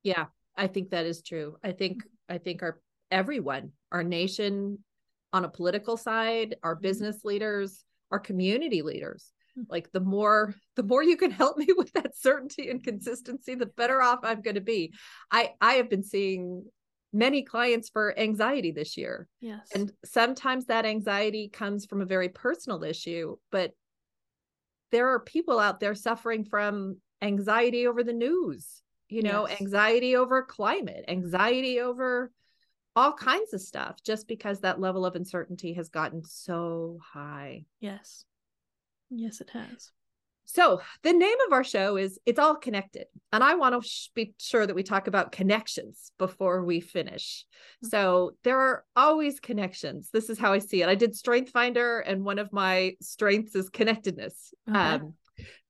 Yeah 0.03 0.27
i 0.59 0.67
think 0.67 0.91
that 0.91 1.07
is 1.07 1.23
true. 1.23 1.57
I 1.63 1.73
think 1.73 2.03
i 2.29 2.37
think 2.37 2.63
our 2.63 2.81
everyone 3.11 3.73
our 3.91 4.03
nation 4.03 4.85
on 5.33 5.45
a 5.45 5.49
political 5.49 5.97
side, 5.97 6.57
our 6.63 6.75
mm-hmm. 6.75 6.83
business 6.83 7.25
leaders, 7.25 7.85
our 8.11 8.19
community 8.19 8.83
leaders. 8.83 9.33
Hmm. 9.55 9.63
Like 9.69 9.91
the 9.93 10.01
more 10.01 10.55
the 10.77 10.83
more 10.83 11.03
you 11.03 11.17
can 11.17 11.31
help 11.31 11.57
me 11.59 11.69
with 11.77 11.93
that 11.93 12.17
certainty 12.17 12.71
and 12.71 12.83
consistency, 12.83 13.55
the 13.55 13.67
better 13.67 14.03
off 14.03 14.21
I'm 14.23 14.43
going 14.43 14.57
to 14.57 14.61
be. 14.61 14.93
I 15.31 15.53
I 15.61 15.75
have 15.75 15.91
been 15.91 16.03
seeing 16.03 16.65
many 17.13 17.43
clients 17.43 17.89
for 17.89 18.19
anxiety 18.19 18.71
this 18.71 18.97
year. 18.97 19.29
Yes. 19.41 19.69
And 19.75 19.91
sometimes 20.05 20.67
that 20.67 20.85
anxiety 20.85 21.49
comes 21.49 21.87
from 21.87 22.03
a 22.03 22.07
very 22.07 22.29
personal 22.29 22.85
issue, 22.85 23.37
but 23.51 23.73
there 24.91 25.09
are 25.09 25.21
people 25.21 25.59
out 25.59 25.81
there 25.81 25.95
suffering 25.95 26.45
from 26.45 26.99
anxiety 27.23 27.87
over 27.87 28.03
the 28.03 28.13
news, 28.13 28.83
you 29.09 29.23
know, 29.23 29.49
yes. 29.49 29.61
anxiety 29.61 30.17
over 30.17 30.43
climate, 30.43 31.05
anxiety 31.09 31.81
over 31.81 32.31
all 32.99 33.13
kinds 33.13 33.55
of 33.55 33.61
stuff 33.61 34.03
just 34.03 34.27
because 34.27 34.59
that 34.59 34.81
level 34.81 35.07
of 35.07 35.15
uncertainty 35.15 35.73
has 35.73 35.89
gotten 35.89 36.21
so 36.25 36.99
high. 37.15 37.65
Yes. 37.79 38.25
Yes, 39.09 39.41
it 39.41 39.51
has. 39.51 39.93
So, 40.47 40.81
the 41.03 41.13
name 41.13 41.37
of 41.47 41.53
our 41.53 41.63
show 41.63 41.97
is 41.97 42.19
It's 42.27 42.41
All 42.41 42.57
Connected. 42.57 43.05
And 43.33 43.45
I 43.45 43.55
want 43.55 43.81
to 43.81 43.89
sh- 43.89 44.09
be 44.17 44.35
sure 44.39 44.67
that 44.67 44.75
we 44.75 44.83
talk 44.83 45.07
about 45.07 45.31
connections 45.31 46.11
before 46.19 46.65
we 46.65 46.81
finish. 46.81 47.45
Mm-hmm. 47.85 47.89
So, 47.91 48.33
there 48.43 48.59
are 48.59 48.85
always 48.97 49.39
connections. 49.39 50.11
This 50.13 50.29
is 50.29 50.39
how 50.39 50.53
I 50.53 50.59
see 50.59 50.83
it. 50.83 50.89
I 50.89 50.97
did 50.97 51.15
Strength 51.15 51.51
Finder, 51.51 52.01
and 52.01 52.25
one 52.25 52.41
of 52.41 52.53
my 52.53 52.95
strengths 53.01 53.55
is 53.55 53.69
connectedness. 53.69 54.53
Okay. 54.69 54.77
Um, 54.77 55.15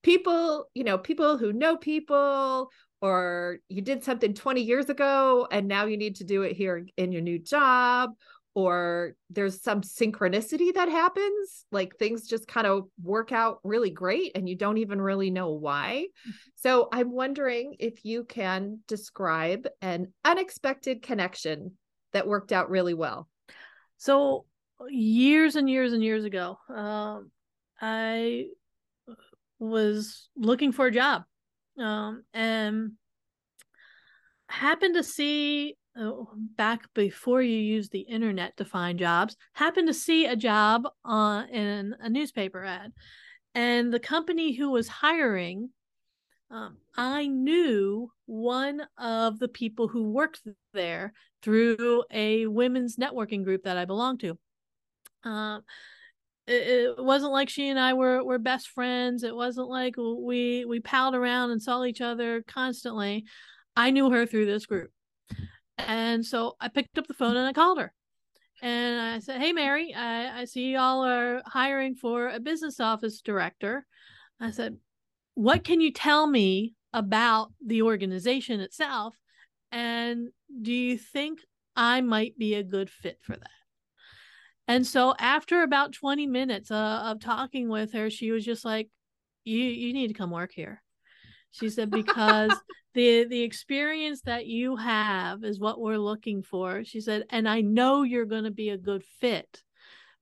people, 0.02 0.70
you 0.72 0.84
know, 0.84 0.96
people 0.96 1.36
who 1.36 1.52
know 1.52 1.76
people 1.76 2.70
or 3.00 3.58
you 3.68 3.82
did 3.82 4.02
something 4.02 4.34
20 4.34 4.60
years 4.60 4.90
ago 4.90 5.46
and 5.50 5.68
now 5.68 5.86
you 5.86 5.96
need 5.96 6.16
to 6.16 6.24
do 6.24 6.42
it 6.42 6.56
here 6.56 6.86
in 6.96 7.12
your 7.12 7.22
new 7.22 7.38
job 7.38 8.10
or 8.54 9.14
there's 9.30 9.62
some 9.62 9.82
synchronicity 9.82 10.74
that 10.74 10.88
happens 10.88 11.64
like 11.70 11.94
things 11.96 12.26
just 12.26 12.48
kind 12.48 12.66
of 12.66 12.88
work 13.02 13.30
out 13.30 13.60
really 13.62 13.90
great 13.90 14.32
and 14.34 14.48
you 14.48 14.56
don't 14.56 14.78
even 14.78 15.00
really 15.00 15.30
know 15.30 15.52
why. 15.52 16.06
Mm-hmm. 16.26 16.30
so 16.56 16.88
i'm 16.92 17.12
wondering 17.12 17.76
if 17.78 18.04
you 18.04 18.24
can 18.24 18.80
describe 18.88 19.68
an 19.80 20.12
unexpected 20.24 21.02
connection 21.02 21.72
that 22.12 22.26
worked 22.26 22.52
out 22.52 22.70
really 22.70 22.94
well. 22.94 23.28
So 23.98 24.46
years 24.88 25.56
and 25.56 25.68
years 25.68 25.92
and 25.92 26.02
years 26.02 26.24
ago 26.24 26.58
um, 26.68 27.30
i 27.80 28.46
was 29.58 30.28
looking 30.36 30.72
for 30.72 30.86
a 30.86 30.92
job 30.92 31.22
um, 31.80 32.24
and 32.32 32.92
happened 34.48 34.94
to 34.94 35.02
see 35.02 35.76
uh, 35.98 36.12
back 36.56 36.82
before 36.94 37.42
you 37.42 37.58
used 37.58 37.92
the 37.92 38.00
internet 38.00 38.56
to 38.56 38.64
find 38.64 38.98
jobs 38.98 39.36
happened 39.52 39.88
to 39.88 39.94
see 39.94 40.26
a 40.26 40.36
job 40.36 40.88
on 41.04 41.48
in 41.48 41.94
a 42.00 42.08
newspaper 42.08 42.64
ad. 42.64 42.92
And 43.54 43.92
the 43.92 44.00
company 44.00 44.52
who 44.52 44.70
was 44.70 44.88
hiring 44.88 45.70
um, 46.50 46.78
i 46.96 47.26
knew 47.26 48.10
one 48.24 48.80
of 48.96 49.38
the 49.38 49.48
people 49.48 49.88
who 49.88 50.10
worked 50.10 50.40
there 50.72 51.12
through 51.42 52.04
a 52.10 52.46
women's 52.46 52.96
networking 52.96 53.44
group 53.44 53.64
that 53.64 53.76
i 53.76 53.84
belonged 53.84 54.20
to. 54.20 54.38
Um, 55.24 55.62
it, 56.48 56.96
it 56.98 57.04
wasn't 57.04 57.32
like 57.32 57.48
she 57.48 57.68
and 57.68 57.78
I 57.78 57.92
were 57.94 58.24
were 58.24 58.38
best 58.38 58.68
friends. 58.68 59.22
It 59.22 59.36
wasn't 59.36 59.68
like 59.68 59.96
we 59.98 60.64
we 60.64 60.80
palled 60.80 61.14
around 61.14 61.50
and 61.50 61.62
saw 61.62 61.84
each 61.84 62.00
other 62.00 62.42
constantly. 62.42 63.24
I 63.76 63.90
knew 63.90 64.10
her 64.10 64.26
through 64.26 64.46
this 64.46 64.66
group. 64.66 64.90
And 65.78 66.24
so 66.26 66.56
I 66.60 66.68
picked 66.68 66.98
up 66.98 67.06
the 67.06 67.14
phone 67.14 67.36
and 67.36 67.46
I 67.46 67.52
called 67.52 67.78
her. 67.78 67.92
and 68.62 69.00
I 69.00 69.18
said, 69.20 69.40
Hey, 69.40 69.52
Mary, 69.52 69.94
I, 69.94 70.40
I 70.40 70.44
see 70.46 70.72
y'all 70.72 71.04
are 71.04 71.42
hiring 71.46 71.94
for 71.94 72.28
a 72.28 72.40
business 72.40 72.80
office 72.80 73.20
director. 73.20 73.86
I 74.40 74.50
said, 74.50 74.76
What 75.34 75.64
can 75.64 75.80
you 75.80 75.92
tell 75.92 76.26
me 76.26 76.74
about 76.92 77.52
the 77.64 77.82
organization 77.82 78.60
itself? 78.60 79.16
And 79.70 80.28
do 80.62 80.72
you 80.72 80.98
think 80.98 81.40
I 81.76 82.00
might 82.00 82.36
be 82.38 82.54
a 82.54 82.62
good 82.64 82.90
fit 82.90 83.18
for 83.22 83.36
that? 83.36 83.57
And 84.68 84.86
so 84.86 85.14
after 85.18 85.62
about 85.62 85.94
20 85.94 86.26
minutes 86.26 86.70
uh, 86.70 87.02
of 87.06 87.20
talking 87.20 87.68
with 87.70 87.94
her, 87.94 88.10
she 88.10 88.30
was 88.30 88.44
just 88.44 88.64
like, 88.66 88.88
you 89.44 89.58
you 89.58 89.94
need 89.94 90.08
to 90.08 90.14
come 90.14 90.30
work 90.30 90.52
here. 90.52 90.82
She 91.50 91.70
said 91.70 91.90
because 91.90 92.52
the 92.94 93.24
the 93.24 93.42
experience 93.42 94.20
that 94.22 94.46
you 94.46 94.76
have 94.76 95.42
is 95.42 95.58
what 95.58 95.80
we're 95.80 95.96
looking 95.96 96.42
for. 96.42 96.84
She 96.84 97.00
said 97.00 97.24
and 97.30 97.48
I 97.48 97.62
know 97.62 98.02
you're 98.02 98.26
going 98.26 98.44
to 98.44 98.50
be 98.50 98.68
a 98.68 98.76
good 98.76 99.02
fit 99.20 99.62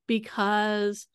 because 0.07 1.09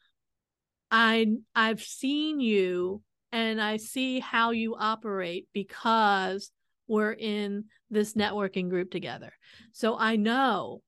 I 0.91 1.27
I've 1.55 1.81
seen 1.81 2.41
you 2.41 3.01
and 3.31 3.61
I 3.61 3.77
see 3.77 4.19
how 4.19 4.51
you 4.51 4.75
operate 4.75 5.47
because 5.53 6.51
we're 6.87 7.13
in 7.13 7.65
this 7.89 8.13
networking 8.13 8.69
group 8.69 8.91
together. 8.91 9.31
So 9.71 9.97
I 9.97 10.17
know 10.17 10.81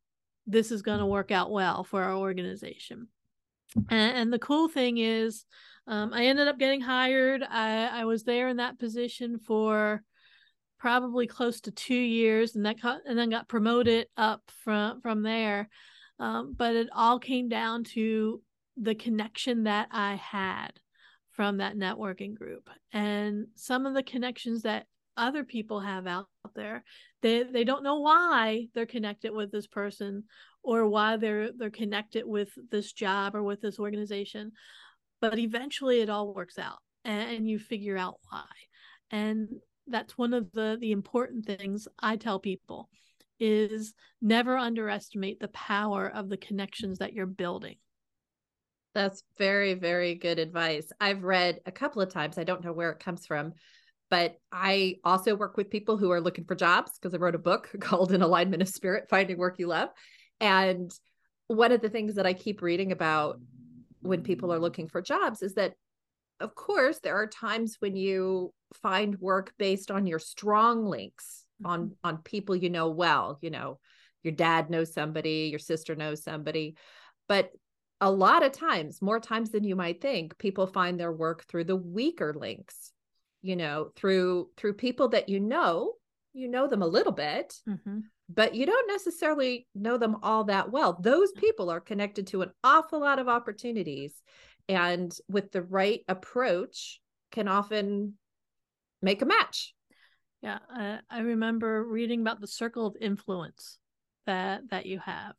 this 0.45 0.71
is 0.71 0.82
going 0.82 0.99
to 0.99 1.06
work 1.06 1.32
out 1.32 1.51
well 1.51 1.84
for 1.84 2.03
our 2.03 2.15
organization. 2.15 3.08
And, 3.89 4.17
and 4.17 4.34
the 4.34 4.39
cool 4.39 4.67
thing 4.67 4.97
is, 4.97 5.45
um, 5.88 6.13
I 6.13 6.25
ended 6.25 6.47
up 6.47 6.60
getting 6.60 6.82
hired. 6.82 7.43
I, 7.43 8.01
I 8.01 8.06
was 8.06 8.23
there 8.23 8.47
in 8.47 8.58
that 8.58 8.79
position 8.79 9.39
for 9.39 10.03
probably 10.79 11.27
close 11.27 11.62
to 11.62 11.71
two 11.71 11.95
years, 11.95 12.56
and 12.56 12.65
that 12.65 12.82
got, 12.82 13.01
and 13.06 13.17
then 13.17 13.29
got 13.29 13.47
promoted 13.47 14.08
up 14.17 14.41
from 14.63 15.01
from 15.01 15.23
there. 15.23 15.69
Um, 16.19 16.53
but 16.58 16.75
it 16.75 16.88
all 16.93 17.19
came 17.19 17.49
down 17.49 17.84
to 17.95 18.41
the 18.77 18.95
connection 18.95 19.63
that 19.63 19.88
I 19.91 20.15
had 20.15 20.71
from 21.32 21.58
that 21.58 21.75
networking 21.75 22.36
group, 22.36 22.69
and 22.91 23.47
some 23.56 23.86
of 23.86 23.93
the 23.93 24.03
connections 24.03 24.62
that 24.63 24.86
other 25.17 25.43
people 25.43 25.79
have 25.79 26.08
out 26.08 26.27
there 26.56 26.84
they 27.24 27.44
they 27.44 27.64
don't 27.64 27.84
know 27.84 28.00
why 28.00 28.68
they're 28.76 28.86
connected 28.86 29.34
with 29.34 29.52
this 29.52 29.66
person 29.66 30.26
or 30.62 30.88
why 30.88 31.18
they're 31.18 31.52
they're 31.52 31.72
connected 31.72 32.24
with 32.26 32.50
this 32.70 32.94
job 32.94 33.36
or 33.36 33.42
with 33.42 33.62
this 33.62 33.80
organization 33.80 34.52
but 35.20 35.40
eventually 35.40 36.02
it 36.02 36.10
all 36.10 36.34
works 36.34 36.60
out 36.60 36.80
and 37.06 37.50
you 37.50 37.60
figure 37.60 37.98
out 37.98 38.20
why. 38.30 38.46
And 39.12 39.48
that's 39.88 40.18
one 40.18 40.34
of 40.34 40.52
the 40.54 40.78
the 40.80 40.94
important 40.94 41.46
things 41.46 41.90
i 42.00 42.16
tell 42.16 42.40
people 42.40 42.90
is 43.38 43.94
never 44.22 44.58
underestimate 44.58 45.42
the 45.42 45.50
power 45.50 46.08
of 46.08 46.30
the 46.30 46.38
connections 46.38 47.00
that 47.00 47.12
you're 47.12 47.26
building. 47.26 47.76
That's 48.94 49.24
very 49.38 49.74
very 49.74 50.16
good 50.16 50.40
advice. 50.40 50.90
I've 51.02 51.24
read 51.24 51.60
a 51.66 51.72
couple 51.72 52.02
of 52.02 52.14
times 52.14 52.38
i 52.38 52.44
don't 52.44 52.64
know 52.64 52.74
where 52.74 52.92
it 52.92 53.00
comes 53.00 53.26
from 53.26 53.54
but 54.13 54.38
I 54.52 54.97
also 55.04 55.34
work 55.34 55.58
with 55.58 55.71
people 55.71 55.97
who 55.97 56.12
are 56.12 56.21
looking 56.21 56.45
for 56.45 56.54
jobs 56.54 56.91
because 56.99 57.15
I 57.15 57.17
wrote 57.17 57.34
a 57.34 57.39
book 57.39 57.71
called 57.80 58.12
An 58.13 58.21
Alignment 58.21 58.62
of 58.62 58.69
Spirit 58.69 59.10
Finding 59.10 59.39
Work 59.39 59.58
You 59.58 59.65
Love. 59.65 59.89
And 60.39 60.91
one 61.47 61.71
of 61.71 61.82
the 61.82 61.89
things 61.89 62.13
that 62.13 62.28
I 62.28 62.34
keep 62.34 62.62
reading 62.62 62.91
about 62.91 63.39
when 64.02 64.21
people 64.21 64.54
are 64.54 64.60
looking 64.60 64.88
for 64.88 65.02
jobs 65.02 65.41
is 65.41 65.56
that, 65.56 65.73
of 66.39 66.54
course, 66.54 66.99
there 66.99 67.15
are 67.15 67.26
times 67.26 67.78
when 67.80 67.95
you 67.95 68.54
find 68.84 69.19
work 69.19 69.52
based 69.58 69.89
on 69.89 70.06
your 70.06 70.19
strong 70.19 70.86
links 70.86 71.45
mm-hmm. 71.63 71.71
on 71.71 71.95
on 72.04 72.17
people 72.19 72.56
you 72.56 72.69
know 72.69 72.89
well 72.89 73.39
you 73.41 73.49
know 73.49 73.80
your 74.21 74.34
dad 74.34 74.69
knows 74.69 74.93
somebody 74.93 75.49
your 75.52 75.60
sister 75.60 75.95
knows 75.95 76.23
somebody 76.23 76.76
but 77.28 77.52
a 78.02 78.10
lot 78.10 78.43
of 78.43 78.52
times 78.52 78.99
more 78.99 79.19
times 79.19 79.52
than 79.52 79.63
you 79.63 79.76
might 79.76 80.02
think 80.02 80.36
people 80.39 80.65
find 80.65 80.99
their 80.99 81.12
work 81.12 81.45
through 81.45 81.63
the 81.63 81.76
weaker 81.76 82.34
links 82.36 82.91
you 83.43 83.56
know 83.56 83.91
through 83.95 84.49
through 84.58 84.73
people 84.73 85.10
that 85.10 85.29
you 85.29 85.39
know 85.39 85.93
you 86.34 86.47
know 86.47 86.67
them 86.67 86.82
a 86.82 86.88
little 86.88 87.12
bit 87.12 87.53
mm-hmm. 87.69 87.99
but 88.29 88.56
you 88.56 88.65
don't 88.65 88.88
necessarily 88.88 89.67
know 89.75 89.97
them 89.97 90.17
all 90.23 90.45
that 90.45 90.71
well. 90.71 90.97
Those 90.99 91.32
people 91.34 91.69
are 91.69 91.79
connected 91.79 92.25
to 92.27 92.41
an 92.41 92.51
awful 92.63 93.01
lot 93.01 93.19
of 93.19 93.27
opportunities 93.27 94.13
and 94.67 95.15
with 95.29 95.51
the 95.51 95.62
right 95.62 96.01
approach 96.08 97.01
can 97.32 97.47
often 97.47 98.13
make 99.01 99.21
a 99.21 99.25
match. 99.25 99.75
Yeah 100.41 100.60
uh, 100.75 100.97
i 101.10 101.19
remember 101.19 101.86
reading 101.86 102.21
about 102.21 102.41
the 102.41 102.47
circle 102.47 102.88
of 102.88 102.95
influence 102.99 103.77
that 104.25 104.62
that 104.69 104.86
you 104.86 104.99
have 104.99 105.36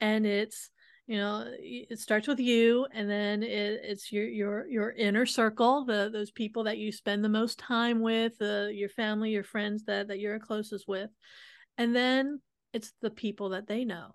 and 0.00 0.26
it's 0.26 0.70
you 1.06 1.18
know 1.18 1.44
it 1.58 1.98
starts 1.98 2.26
with 2.26 2.40
you 2.40 2.86
and 2.92 3.08
then 3.10 3.42
it, 3.42 3.80
it's 3.82 4.10
your 4.10 4.26
your 4.26 4.66
your 4.68 4.90
inner 4.92 5.26
circle 5.26 5.84
the 5.84 6.08
those 6.12 6.30
people 6.30 6.64
that 6.64 6.78
you 6.78 6.90
spend 6.90 7.22
the 7.22 7.28
most 7.28 7.58
time 7.58 8.00
with 8.00 8.34
your 8.40 8.88
family 8.88 9.30
your 9.30 9.44
friends 9.44 9.84
that 9.84 10.08
that 10.08 10.18
you're 10.18 10.38
closest 10.38 10.88
with 10.88 11.10
and 11.76 11.94
then 11.94 12.40
it's 12.72 12.92
the 13.02 13.10
people 13.10 13.50
that 13.50 13.66
they 13.66 13.84
know 13.84 14.14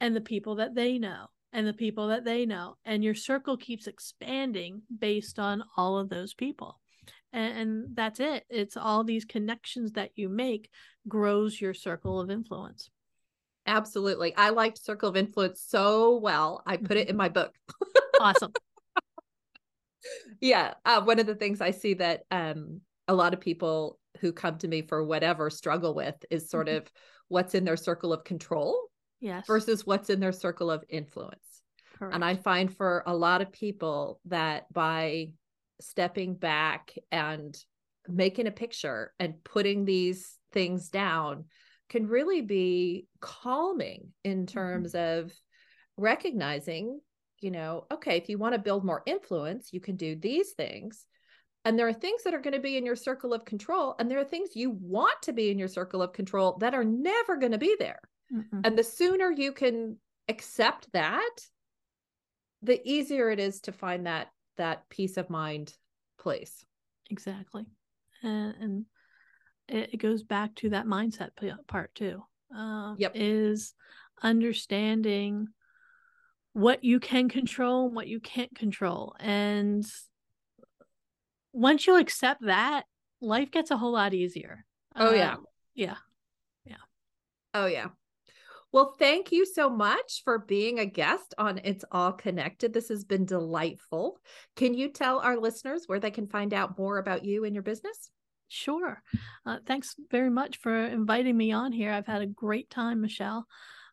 and 0.00 0.14
the 0.14 0.20
people 0.20 0.56
that 0.56 0.74
they 0.74 0.98
know 0.98 1.26
and 1.52 1.66
the 1.66 1.72
people 1.72 2.08
that 2.08 2.24
they 2.24 2.46
know 2.46 2.76
and 2.84 3.02
your 3.02 3.14
circle 3.14 3.56
keeps 3.56 3.86
expanding 3.86 4.82
based 4.98 5.38
on 5.38 5.64
all 5.76 5.98
of 5.98 6.08
those 6.08 6.32
people 6.32 6.80
and, 7.32 7.58
and 7.58 7.96
that's 7.96 8.20
it. 8.20 8.44
It's 8.50 8.76
all 8.76 9.04
these 9.04 9.24
connections 9.24 9.92
that 9.92 10.10
you 10.16 10.28
make 10.28 10.68
grows 11.08 11.60
your 11.60 11.74
circle 11.74 12.20
of 12.20 12.30
influence 12.30 12.90
Absolutely. 13.70 14.34
I 14.36 14.50
liked 14.50 14.84
Circle 14.84 15.10
of 15.10 15.16
Influence 15.16 15.64
so 15.66 16.18
well. 16.18 16.62
I 16.66 16.76
put 16.76 16.96
it 16.96 17.08
in 17.08 17.12
mm-hmm. 17.12 17.16
my 17.18 17.28
book. 17.28 17.54
awesome. 18.20 18.52
Yeah. 20.40 20.72
Uh, 20.86 21.02
one 21.02 21.18
of 21.18 21.26
the 21.26 21.34
things 21.34 21.60
I 21.60 21.72
see 21.72 21.92
that 21.94 22.22
um, 22.30 22.80
a 23.06 23.14
lot 23.14 23.34
of 23.34 23.40
people 23.40 23.98
who 24.20 24.32
come 24.32 24.56
to 24.58 24.66
me 24.66 24.80
for 24.80 25.04
whatever 25.04 25.50
struggle 25.50 25.94
with 25.94 26.14
is 26.30 26.48
sort 26.48 26.68
mm-hmm. 26.68 26.78
of 26.78 26.90
what's 27.28 27.54
in 27.54 27.64
their 27.64 27.76
circle 27.76 28.10
of 28.14 28.24
control 28.24 28.88
yes. 29.20 29.46
versus 29.46 29.86
what's 29.86 30.08
in 30.08 30.18
their 30.18 30.32
circle 30.32 30.70
of 30.70 30.82
influence. 30.88 31.60
Correct. 31.98 32.14
And 32.14 32.24
I 32.24 32.36
find 32.36 32.74
for 32.74 33.02
a 33.06 33.14
lot 33.14 33.42
of 33.42 33.52
people 33.52 34.20
that 34.24 34.72
by 34.72 35.32
stepping 35.82 36.34
back 36.34 36.94
and 37.12 37.54
making 38.08 38.46
a 38.46 38.52
picture 38.52 39.12
and 39.20 39.44
putting 39.44 39.84
these 39.84 40.38
things 40.52 40.88
down, 40.88 41.44
can 41.90 42.06
really 42.06 42.40
be 42.40 43.06
calming 43.20 44.08
in 44.24 44.46
mm-hmm. 44.46 44.54
terms 44.54 44.94
mm-hmm. 44.94 45.26
of 45.26 45.32
recognizing, 45.98 47.00
you 47.40 47.50
know, 47.50 47.84
okay, 47.92 48.16
if 48.16 48.30
you 48.30 48.38
want 48.38 48.54
to 48.54 48.60
build 48.60 48.84
more 48.84 49.02
influence, 49.04 49.72
you 49.72 49.80
can 49.80 49.96
do 49.96 50.16
these 50.16 50.52
things. 50.52 51.04
And 51.66 51.78
there 51.78 51.88
are 51.88 51.92
things 51.92 52.22
that 52.22 52.32
are 52.32 52.40
going 52.40 52.54
to 52.54 52.60
be 52.60 52.78
in 52.78 52.86
your 52.86 52.96
circle 52.96 53.34
of 53.34 53.44
control, 53.44 53.94
and 53.98 54.10
there 54.10 54.18
are 54.18 54.24
things 54.24 54.56
you 54.56 54.70
want 54.70 55.20
to 55.22 55.34
be 55.34 55.50
in 55.50 55.58
your 55.58 55.68
circle 55.68 56.00
of 56.00 56.14
control 56.14 56.56
that 56.60 56.72
are 56.72 56.84
never 56.84 57.36
going 57.36 57.52
to 57.52 57.58
be 57.58 57.76
there. 57.78 58.00
Mm-hmm. 58.32 58.60
And 58.64 58.78
the 58.78 58.84
sooner 58.84 59.30
you 59.30 59.52
can 59.52 59.98
accept 60.28 60.90
that, 60.94 61.36
the 62.62 62.80
easier 62.88 63.30
it 63.30 63.38
is 63.40 63.60
to 63.62 63.72
find 63.72 64.06
that 64.06 64.28
that 64.56 64.88
peace 64.88 65.18
of 65.18 65.28
mind 65.28 65.74
place. 66.18 66.64
Exactly. 67.10 67.66
And, 68.22 68.54
and 68.60 68.84
it, 69.70 69.90
it 69.94 69.96
goes 69.96 70.22
back 70.22 70.54
to 70.56 70.70
that 70.70 70.86
mindset 70.86 71.30
part 71.66 71.94
too. 71.94 72.22
Um, 72.54 72.96
yep. 72.98 73.12
Is 73.14 73.74
understanding 74.22 75.48
what 76.52 76.82
you 76.82 77.00
can 77.00 77.28
control 77.28 77.86
and 77.86 77.94
what 77.94 78.08
you 78.08 78.20
can't 78.20 78.54
control. 78.54 79.14
And 79.20 79.86
once 81.52 81.86
you 81.86 81.96
accept 81.96 82.42
that, 82.42 82.84
life 83.20 83.50
gets 83.50 83.70
a 83.70 83.76
whole 83.76 83.92
lot 83.92 84.14
easier. 84.14 84.64
Oh, 84.96 85.12
yeah. 85.12 85.34
Um, 85.34 85.46
yeah. 85.74 85.96
Yeah. 86.64 86.76
Oh, 87.54 87.66
yeah. 87.66 87.88
Well, 88.72 88.94
thank 88.98 89.32
you 89.32 89.46
so 89.46 89.68
much 89.68 90.22
for 90.24 90.38
being 90.38 90.78
a 90.78 90.86
guest 90.86 91.34
on 91.38 91.60
It's 91.64 91.84
All 91.90 92.12
Connected. 92.12 92.72
This 92.72 92.88
has 92.88 93.04
been 93.04 93.24
delightful. 93.24 94.20
Can 94.54 94.74
you 94.74 94.88
tell 94.88 95.18
our 95.18 95.36
listeners 95.36 95.84
where 95.86 95.98
they 95.98 96.12
can 96.12 96.28
find 96.28 96.54
out 96.54 96.78
more 96.78 96.98
about 96.98 97.24
you 97.24 97.44
and 97.44 97.54
your 97.54 97.64
business? 97.64 98.10
Sure. 98.52 99.00
Uh, 99.46 99.58
thanks 99.64 99.94
very 100.10 100.28
much 100.28 100.58
for 100.58 100.86
inviting 100.86 101.36
me 101.36 101.52
on 101.52 101.70
here. 101.70 101.92
I've 101.92 102.08
had 102.08 102.20
a 102.20 102.26
great 102.26 102.68
time, 102.68 103.00
Michelle. 103.00 103.46